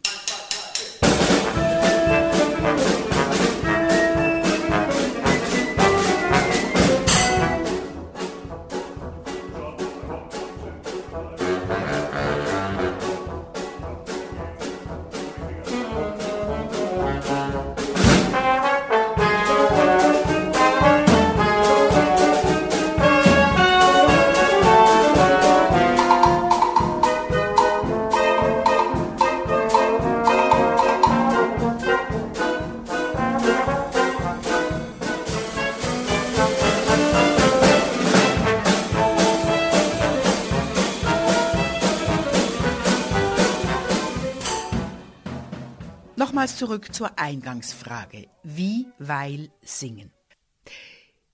Nochmals 46.44 46.58
zurück 46.58 46.94
zur 46.94 47.18
Eingangsfrage. 47.18 48.28
Wie, 48.42 48.86
weil, 48.98 49.50
singen. 49.62 50.12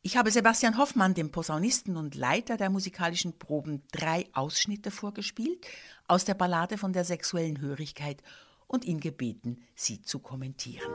Ich 0.02 0.16
habe 0.16 0.30
Sebastian 0.30 0.78
Hoffmann, 0.78 1.14
dem 1.14 1.32
Posaunisten 1.32 1.96
und 1.96 2.14
Leiter 2.14 2.56
der 2.56 2.70
musikalischen 2.70 3.36
Proben, 3.36 3.82
drei 3.90 4.26
Ausschnitte 4.34 4.92
vorgespielt 4.92 5.66
aus 6.06 6.26
der 6.26 6.34
Ballade 6.34 6.78
von 6.78 6.92
der 6.92 7.04
sexuellen 7.04 7.60
Hörigkeit 7.60 8.22
und 8.68 8.84
ihn 8.84 9.00
gebeten, 9.00 9.58
sie 9.74 10.00
zu 10.00 10.20
kommentieren. 10.20 10.92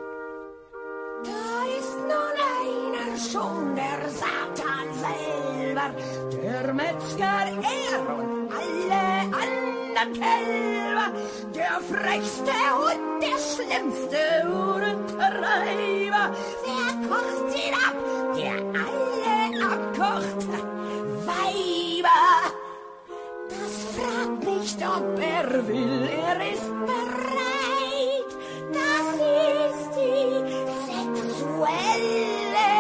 Da 1.26 1.66
ist 1.78 1.98
nun 1.98 2.38
einer 2.56 3.18
schon 3.18 3.76
der 3.76 4.10
Satan 4.10 4.94
selber, 4.94 5.94
der 6.42 6.74
Metzger 6.74 7.22
er 7.22 8.16
und 8.18 8.50
alle 8.50 9.36
anderen 9.36 9.65
Kälber, 10.04 11.08
der 11.56 11.80
frechste 11.90 12.52
und 12.52 13.22
der 13.22 13.38
schlimmste 13.40 14.22
Uhrentreiber. 14.46 16.24
Wer 16.66 16.90
kocht 17.08 17.50
ihn 17.56 17.74
ab, 17.74 17.98
der 18.36 18.56
alle 18.84 19.34
abkocht? 19.74 20.42
Weiber! 21.26 22.26
Das 23.50 23.76
fragt 23.96 24.42
nicht, 24.44 24.80
ob 24.86 25.18
er 25.18 25.48
will, 25.68 26.10
er 26.28 26.40
ist 26.54 26.72
bereit. 26.86 28.32
Das 28.74 29.08
ist 29.72 29.92
die 29.96 30.30
sexuelle 30.92 32.74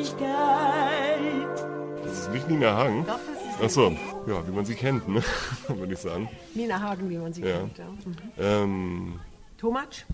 Hörigkeit. 0.00 1.56
Das 2.02 2.14
ist 2.18 2.30
nicht 2.30 2.48
Nina 2.48 2.70
Hagen. 2.76 3.04
Doch, 3.06 3.20
das 3.60 3.66
ist 3.66 3.78
Achso, 3.78 3.86
ja, 4.26 4.46
wie 4.46 4.52
man 4.52 4.64
sie 4.64 4.74
kennt, 4.74 5.08
ne? 5.08 5.22
würde 5.68 5.92
ich 5.92 5.98
sagen. 5.98 6.28
Nina 6.54 6.80
Hagen, 6.80 7.08
wie 7.10 7.18
man 7.18 7.32
sie 7.32 7.42
Ja. 7.42 7.58
kennt. 7.60 7.78
Ja. 7.78 7.84
Mhm. 7.88 8.16
Ähm, 8.38 9.20
Too 9.58 9.70
much? 9.70 10.04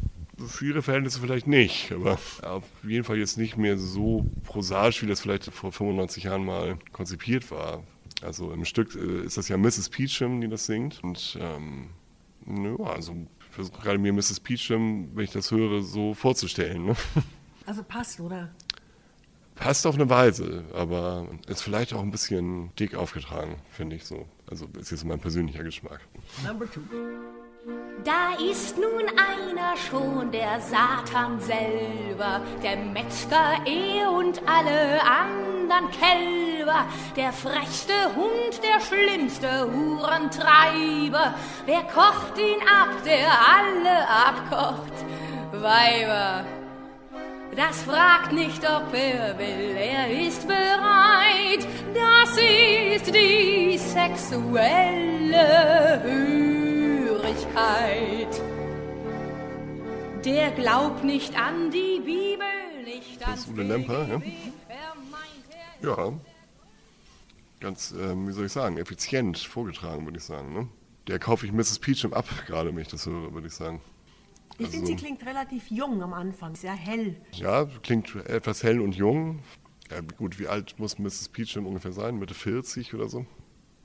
für 0.46 0.66
ihre 0.66 0.82
Verhältnisse 0.82 1.20
vielleicht 1.20 1.46
nicht, 1.46 1.92
aber 1.92 2.18
auf 2.42 2.64
jeden 2.82 3.04
Fall 3.04 3.16
jetzt 3.18 3.38
nicht 3.38 3.56
mehr 3.56 3.78
so 3.78 4.24
prosaisch, 4.44 5.00
wie 5.02 5.06
das 5.06 5.20
vielleicht 5.20 5.44
vor 5.52 5.70
95 5.70 6.24
Jahren 6.24 6.44
mal 6.44 6.78
konzipiert 6.92 7.50
war. 7.50 7.82
Also 8.22 8.50
im 8.52 8.64
Stück 8.64 8.94
äh, 8.96 9.24
ist 9.24 9.36
das 9.36 9.48
ja 9.48 9.56
Mrs. 9.56 9.88
Peachum, 9.90 10.40
die 10.40 10.48
das 10.48 10.66
singt. 10.66 11.02
Und 11.04 11.38
ähm, 11.40 11.90
ja, 12.46 12.84
also 12.86 13.14
ich 13.40 13.46
versuche 13.54 13.82
gerade 13.82 13.98
mir 13.98 14.12
Mrs. 14.12 14.40
Peachum, 14.40 15.10
wenn 15.14 15.24
ich 15.24 15.30
das 15.32 15.50
höre, 15.50 15.82
so 15.82 16.14
vorzustellen. 16.14 16.86
Ne? 16.86 16.96
Also 17.64 17.84
passt, 17.84 18.18
oder? 18.18 18.50
Passt 19.62 19.86
auf 19.86 19.94
eine 19.94 20.10
Weise, 20.10 20.64
aber 20.74 21.28
ist 21.46 21.62
vielleicht 21.62 21.94
auch 21.94 22.02
ein 22.02 22.10
bisschen 22.10 22.74
dick 22.76 22.96
aufgetragen, 22.96 23.56
finde 23.70 23.96
ich 23.96 24.04
so. 24.04 24.26
Also 24.50 24.66
ist 24.78 24.90
jetzt 24.90 25.04
mein 25.04 25.20
persönlicher 25.20 25.62
Geschmack. 25.62 26.00
Da 28.04 28.34
ist 28.50 28.76
nun 28.76 29.06
einer 29.16 29.76
schon, 29.76 30.32
der 30.32 30.60
Satan 30.60 31.40
selber, 31.40 32.40
der 32.60 32.76
Metzger 32.76 33.54
eh 33.64 34.04
und 34.04 34.42
alle 34.48 35.00
anderen 35.00 35.88
Kälber, 35.92 36.84
der 37.16 37.32
frechste 37.32 37.94
Hund, 38.16 38.60
der 38.64 38.80
schlimmste 38.80 39.72
Hurentreiber. 39.72 41.34
Wer 41.66 41.82
kocht 41.84 42.36
ihn 42.36 42.60
ab, 42.66 42.90
der 43.04 43.28
alle 43.30 44.08
abkocht? 44.08 44.92
Weiber, 45.52 46.44
das 47.56 47.82
fragt 47.82 48.32
nicht, 48.32 48.64
ob 48.64 48.94
er 48.94 49.38
will, 49.38 49.76
er 49.76 50.10
ist 50.26 50.46
bereit. 50.46 51.66
Das 51.94 52.30
ist 52.36 53.14
die 53.14 53.76
sexuelle 53.78 55.42
Hörigkeit. 57.12 58.42
Der 60.24 60.50
glaubt 60.52 61.04
nicht 61.04 61.36
an 61.36 61.70
die 61.70 62.00
Bibel, 62.00 62.46
nicht 62.84 63.22
an 63.22 63.32
Das 63.32 63.40
ist 63.40 63.48
Uwe 63.48 63.62
Lemper, 63.62 64.06
ja? 64.08 64.22
Ja. 65.82 66.12
Ganz, 67.60 67.92
ähm, 67.92 68.28
wie 68.28 68.32
soll 68.32 68.46
ich 68.46 68.52
sagen, 68.52 68.76
effizient 68.78 69.38
vorgetragen, 69.38 70.04
würde 70.04 70.18
ich 70.18 70.24
sagen. 70.24 70.52
Ne? 70.52 70.68
Der 71.06 71.18
kaufe 71.18 71.46
ich 71.46 71.52
Mrs. 71.52 71.78
Peachum 71.80 72.12
ab, 72.12 72.26
gerade 72.46 72.74
wenn 72.74 72.82
ich 72.82 72.88
das 72.88 73.06
höre, 73.06 73.32
würde 73.34 73.48
ich 73.48 73.54
sagen. 73.54 73.80
Ich 74.58 74.68
finde, 74.68 74.86
sie 74.86 74.92
Also- 74.92 75.04
klingt 75.04 75.26
relativ 75.26 75.70
jung 75.70 76.02
am 76.02 76.12
Anfang, 76.12 76.54
sehr 76.54 76.74
hell. 76.74 77.16
Ja, 77.32 77.64
klingt 77.82 78.14
etwas 78.26 78.62
hell 78.62 78.80
und 78.80 78.94
jung. 78.94 79.40
Ja, 79.90 80.00
gut, 80.00 80.38
wie 80.38 80.46
alt 80.48 80.78
muss 80.78 80.98
Mrs. 80.98 81.28
Peachum 81.30 81.66
ungefähr 81.66 81.92
sein? 81.92 82.18
Mitte 82.18 82.34
40 82.34 82.94
oder 82.94 83.08
so? 83.08 83.26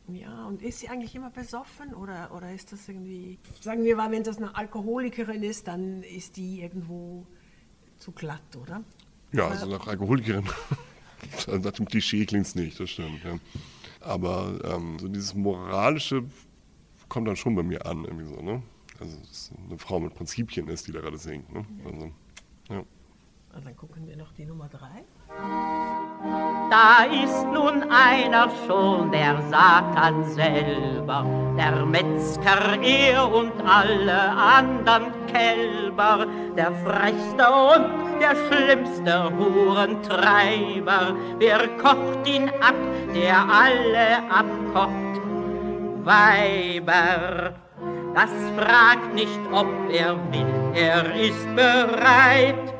Ja, 0.10 0.46
und 0.46 0.62
ist 0.62 0.80
sie 0.80 0.88
eigentlich 0.88 1.14
immer 1.16 1.30
besoffen 1.32 1.94
oder, 1.94 2.32
oder 2.34 2.54
ist 2.54 2.72
das 2.72 2.88
irgendwie, 2.88 3.40
sagen 3.60 3.84
wir 3.84 3.96
mal, 3.98 4.10
wenn 4.12 4.24
das 4.24 4.38
eine 4.38 4.56
Alkoholikerin 4.56 5.44
ist, 5.44 5.68
dann 5.68 6.02
ist 6.04 6.38
die 6.38 6.62
irgendwo 6.62 7.26
zu 7.98 8.14
glatt, 8.14 8.56
oder? 8.56 8.84
Ja, 9.34 9.50
also 9.50 9.66
nach 9.66 9.86
Alkoholikerin. 9.88 10.46
nach 11.62 11.72
dem 11.72 11.86
Klischee 11.88 12.26
klingt 12.26 12.46
es 12.46 12.56
nicht, 12.56 12.80
das 12.80 12.90
stimmt. 12.90 13.22
Ja. 13.26 13.38
Aber 14.00 14.60
ähm, 14.64 14.98
so 15.00 15.10
dieses 15.10 15.34
Moralische 15.34 16.24
kommt 17.10 17.28
dann 17.28 17.36
schon 17.36 17.56
bei 17.56 17.64
mir 17.64 17.86
an, 17.86 18.06
irgendwie 18.06 18.26
so, 18.34 18.42
ne? 18.42 18.62
Also, 19.00 19.18
eine 19.68 19.78
Frau 19.78 20.00
mit 20.00 20.14
Prinzipien 20.16 20.68
ist, 20.68 20.88
die 20.88 20.92
da 20.92 21.02
gerade 21.02 21.18
singt, 21.18 21.52
ne? 21.54 21.66
Also, 21.86 22.12
ja. 22.70 22.84
Also 23.58 23.70
dann 23.70 23.78
gucken 23.78 24.06
wir 24.06 24.16
noch 24.18 24.34
die 24.34 24.46
Nummer 24.46 24.68
drei. 24.70 25.04
Da 26.70 27.06
ist 27.06 27.44
nun 27.46 27.84
einer 27.90 28.52
schon, 28.68 29.12
der 29.12 29.42
Satan 29.50 30.24
selber, 30.26 31.26
der 31.58 31.86
Metzger 31.86 32.80
er 32.82 33.34
und 33.34 33.54
alle 33.66 34.32
anderen 34.32 35.12
Kälber, 35.28 36.28
der 36.56 36.72
frechste 36.86 37.50
und 37.50 38.20
der 38.22 38.36
schlimmste 38.48 39.36
Hurentreiber. 39.38 41.16
Wer 41.40 41.68
kocht 41.78 42.28
ihn 42.28 42.50
ab, 42.62 42.76
der 43.16 43.38
alle 43.50 44.30
abkocht? 44.30 45.22
Weiber, 46.04 47.56
das 48.18 48.32
fragt 48.58 49.14
nicht, 49.14 49.40
ob 49.52 49.68
er 49.92 50.16
will, 50.34 50.72
er 50.74 51.14
ist 51.16 51.46
bereit. 51.56 52.74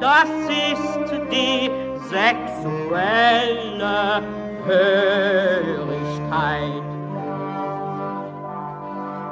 Das 0.00 0.28
ist 0.50 1.10
die 1.30 1.70
sexuelle 2.10 4.22
Hörigkeit. 4.66 6.82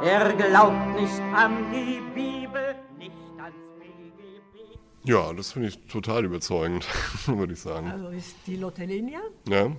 Er 0.03 0.33
glaubt 0.33 0.99
nicht 0.99 1.21
an 1.35 1.71
die 1.73 2.01
Bibel, 2.15 2.75
nicht 2.99 3.13
ans 3.39 3.55
BGB. 3.79 4.79
ja, 5.05 5.31
das 5.35 5.53
finde 5.53 5.69
ich 5.69 5.79
total 5.89 6.25
überzeugend, 6.25 6.87
würde 7.27 7.53
ich 7.53 7.61
sagen. 7.61 7.91
Also 7.91 8.09
ist 8.09 8.35
die 8.47 8.57
Lotelinia 8.57 9.21
Ja, 9.47 9.69
mhm. 9.69 9.77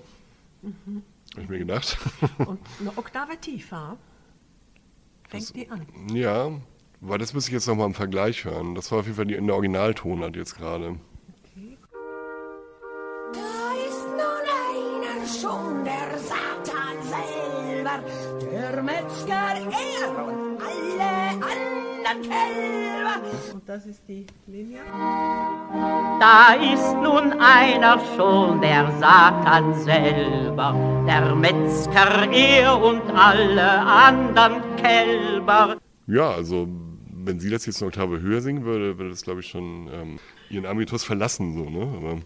habe 1.34 1.42
ich 1.44 1.50
mir 1.50 1.58
gedacht. 1.60 1.98
und 2.46 2.60
eine 2.80 2.96
Oktave 2.98 3.36
tiefer. 3.38 3.98
Fängt 5.32 5.56
die 5.56 5.70
an. 5.70 5.88
ja, 6.14 6.52
weil 7.00 7.18
das 7.18 7.34
müsste 7.34 7.50
ich 7.50 7.54
jetzt 7.54 7.68
nochmal 7.68 7.88
im 7.88 7.94
Vergleich 7.94 8.44
hören. 8.44 8.76
Das 8.76 8.92
war 8.92 9.00
auf 9.00 9.06
jeden 9.06 9.16
Fall 9.16 9.26
die, 9.26 9.36
in 9.36 9.48
der 9.48 9.56
Originaltonart 9.56 10.36
jetzt 10.36 10.58
gerade. 10.58 10.98
Da 13.34 13.72
ist 13.88 14.06
nun 14.08 14.46
einer 14.68 15.26
schon, 15.26 15.86
der 15.86 16.20
Satan 16.20 16.98
selber, 17.02 18.04
der 18.52 18.84
Metzger 18.84 19.56
er 19.72 20.28
und 20.28 20.51
Kälber. 22.16 23.22
Und 23.53 23.68
das 23.68 23.86
ist 23.86 24.01
die 24.07 24.26
Linie. 24.47 24.82
Da 26.20 26.53
ist 26.55 26.93
nun 26.93 27.34
einer 27.39 27.99
schon, 28.16 28.62
der 28.62 28.91
Satan 28.99 29.74
selber, 29.84 31.05
der 31.07 31.36
Metzger 31.36 32.32
er 32.32 32.82
und 32.82 33.01
alle 33.12 33.80
anderen 33.82 34.62
Kälber. 34.78 35.78
Ja, 36.07 36.32
also 36.32 36.68
wenn 37.26 37.39
sie 37.39 37.49
das 37.49 37.66
jetzt 37.66 37.82
eine 37.82 37.88
Oktave 37.88 38.20
höher 38.20 38.41
singen 38.41 38.66
würde, 38.66 38.97
würde 38.97 39.12
das, 39.12 39.22
glaube 39.22 39.41
ich, 39.41 39.47
schon 39.47 39.89
ähm, 39.93 40.20
ihren 40.49 40.66
Ambitus 40.66 41.03
verlassen, 41.03 41.53
so, 41.53 41.70
ne? 41.70 41.82
Aber 41.97 42.22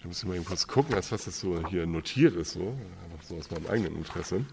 da 0.00 0.08
muss 0.08 0.22
ich 0.22 0.28
mal 0.28 0.36
eben 0.36 0.44
kurz 0.44 0.66
gucken, 0.66 0.94
als 0.94 1.12
was 1.12 1.24
das 1.24 1.38
so 1.38 1.66
hier 1.68 1.86
notiert 1.86 2.34
ist, 2.34 2.52
so. 2.52 2.76
Einfach 3.04 3.22
so 3.22 3.36
aus 3.36 3.50
meinem 3.50 3.66
eigenen 3.66 3.96
Interesse. 3.96 4.44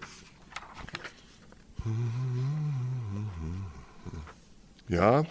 Ja, 4.89 5.23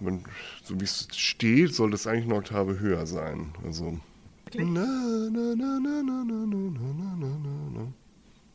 man, 0.00 0.24
so 0.64 0.80
wie 0.80 0.84
es 0.84 1.08
steht, 1.14 1.74
soll 1.74 1.90
das 1.90 2.06
eigentlich 2.06 2.24
eine 2.24 2.36
Oktave 2.36 2.78
höher 2.80 3.06
sein. 3.06 3.54
Also. 3.64 3.98
Na, 4.54 4.64
na, 4.64 5.30
na, 5.30 5.54
na, 5.54 6.02
na, 6.02 6.24
na, 6.24 6.24
na, 6.24 6.46
na, 6.46 7.16
na, 7.16 7.38
na, 7.38 7.70
na. 7.74 7.92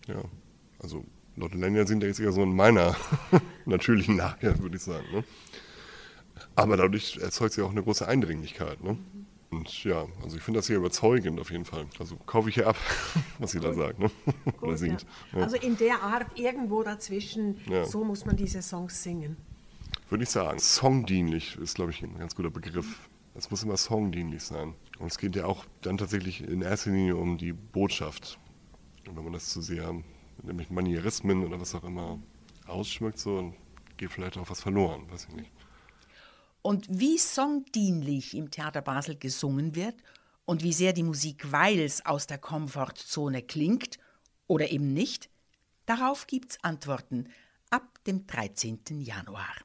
Ja, 0.08 0.24
also 0.80 1.06
Lotte 1.36 1.58
Lenya 1.58 1.86
sind 1.86 2.02
ja 2.02 2.08
jetzt 2.08 2.20
eher 2.20 2.32
so 2.32 2.42
in 2.44 2.56
meiner 2.56 2.96
natürlichen 3.66 4.18
Lage, 4.18 4.58
würde 4.60 4.78
ich 4.78 4.84
sagen. 4.84 5.06
Ne? 5.14 5.24
Aber 6.56 6.76
dadurch 6.76 7.18
erzeugt 7.22 7.54
sie 7.54 7.62
auch 7.62 7.72
eine 7.72 7.84
große 7.84 8.08
Eindringlichkeit. 8.08 8.84
Ne? 8.84 8.98
Und 9.52 9.84
ja, 9.84 10.08
also 10.24 10.38
ich 10.38 10.44
finde 10.44 10.60
das 10.60 10.68
sehr 10.68 10.78
überzeugend 10.78 11.40
auf 11.40 11.52
jeden 11.52 11.66
Fall. 11.66 11.86
Also 12.00 12.16
kaufe 12.26 12.50
ich 12.50 12.56
hier 12.56 12.68
ab, 12.68 12.78
was 13.40 13.52
sie 13.52 13.60
da 13.60 13.74
sagt. 13.74 14.00
Ne? 14.00 14.10
Oder 14.62 14.78
singt. 14.78 15.06
Ja. 15.34 15.44
Also 15.44 15.56
in 15.58 15.78
der 15.78 16.02
Art 16.02 16.26
irgendwo 16.38 16.84
dazwischen, 16.84 17.58
Ja. 17.70 17.86
so 17.86 18.04
muss 18.04 18.26
man 18.26 18.36
diese 18.38 18.62
Songs 18.62 19.04
singen. 19.04 19.38
Würde 20.12 20.26
ich 20.26 20.30
sagen. 20.30 20.60
Songdienlich 20.60 21.56
ist, 21.56 21.76
glaube 21.76 21.92
ich, 21.92 22.04
ein 22.04 22.18
ganz 22.20 22.36
guter 22.36 22.50
Begriff. 22.50 23.10
Es 23.34 23.50
muss 23.50 23.64
immer 23.64 23.78
songdienlich 23.78 24.44
sein. 24.44 24.76
Und 25.00 25.08
es 25.08 25.18
geht 25.18 25.38
ja 25.38 25.46
auch 25.46 25.64
dann 25.84 25.98
tatsächlich 25.98 26.42
in 26.42 26.62
erster 26.62 26.92
Linie 26.92 27.16
um 27.16 27.38
die 27.38 27.54
Botschaft. 27.54 28.38
Und 29.08 29.16
wenn 29.16 29.24
man 29.24 29.32
das 29.32 29.48
zu 29.48 29.62
sehr, 29.62 29.96
nämlich 30.44 30.70
Manierismen 30.70 31.46
oder 31.46 31.62
was 31.62 31.74
auch 31.76 31.86
immer, 31.86 32.20
ausschmückt, 32.68 33.20
so 33.20 33.54
geht 33.96 34.12
vielleicht 34.12 34.38
auch 34.38 34.50
was 34.50 34.60
verloren, 34.60 35.10
weiß 35.10 35.28
ich 35.30 35.36
nicht. 35.36 35.52
Und 36.62 36.88
wie 36.90 37.18
songdienlich 37.18 38.36
im 38.36 38.52
Theater 38.52 38.82
Basel 38.82 39.16
gesungen 39.16 39.76
wird 39.76 39.96
und 40.44 40.62
wie 40.62 40.74
sehr 40.74 40.92
die 40.92 41.04
Musik 41.04 41.54
Weils 41.54 42.06
aus 42.06 42.28
der 42.28 42.38
Komfortzone 42.38 43.44
klingt 43.44 43.98
oder 44.48 44.72
eben 44.72 44.92
nicht, 44.92 45.30
darauf 45.86 46.28
gibt's 46.28 46.62
Antworten 46.64 47.30
ab 47.70 48.04
dem 48.04 48.28
13. 48.28 48.82
Januar. 49.00 49.56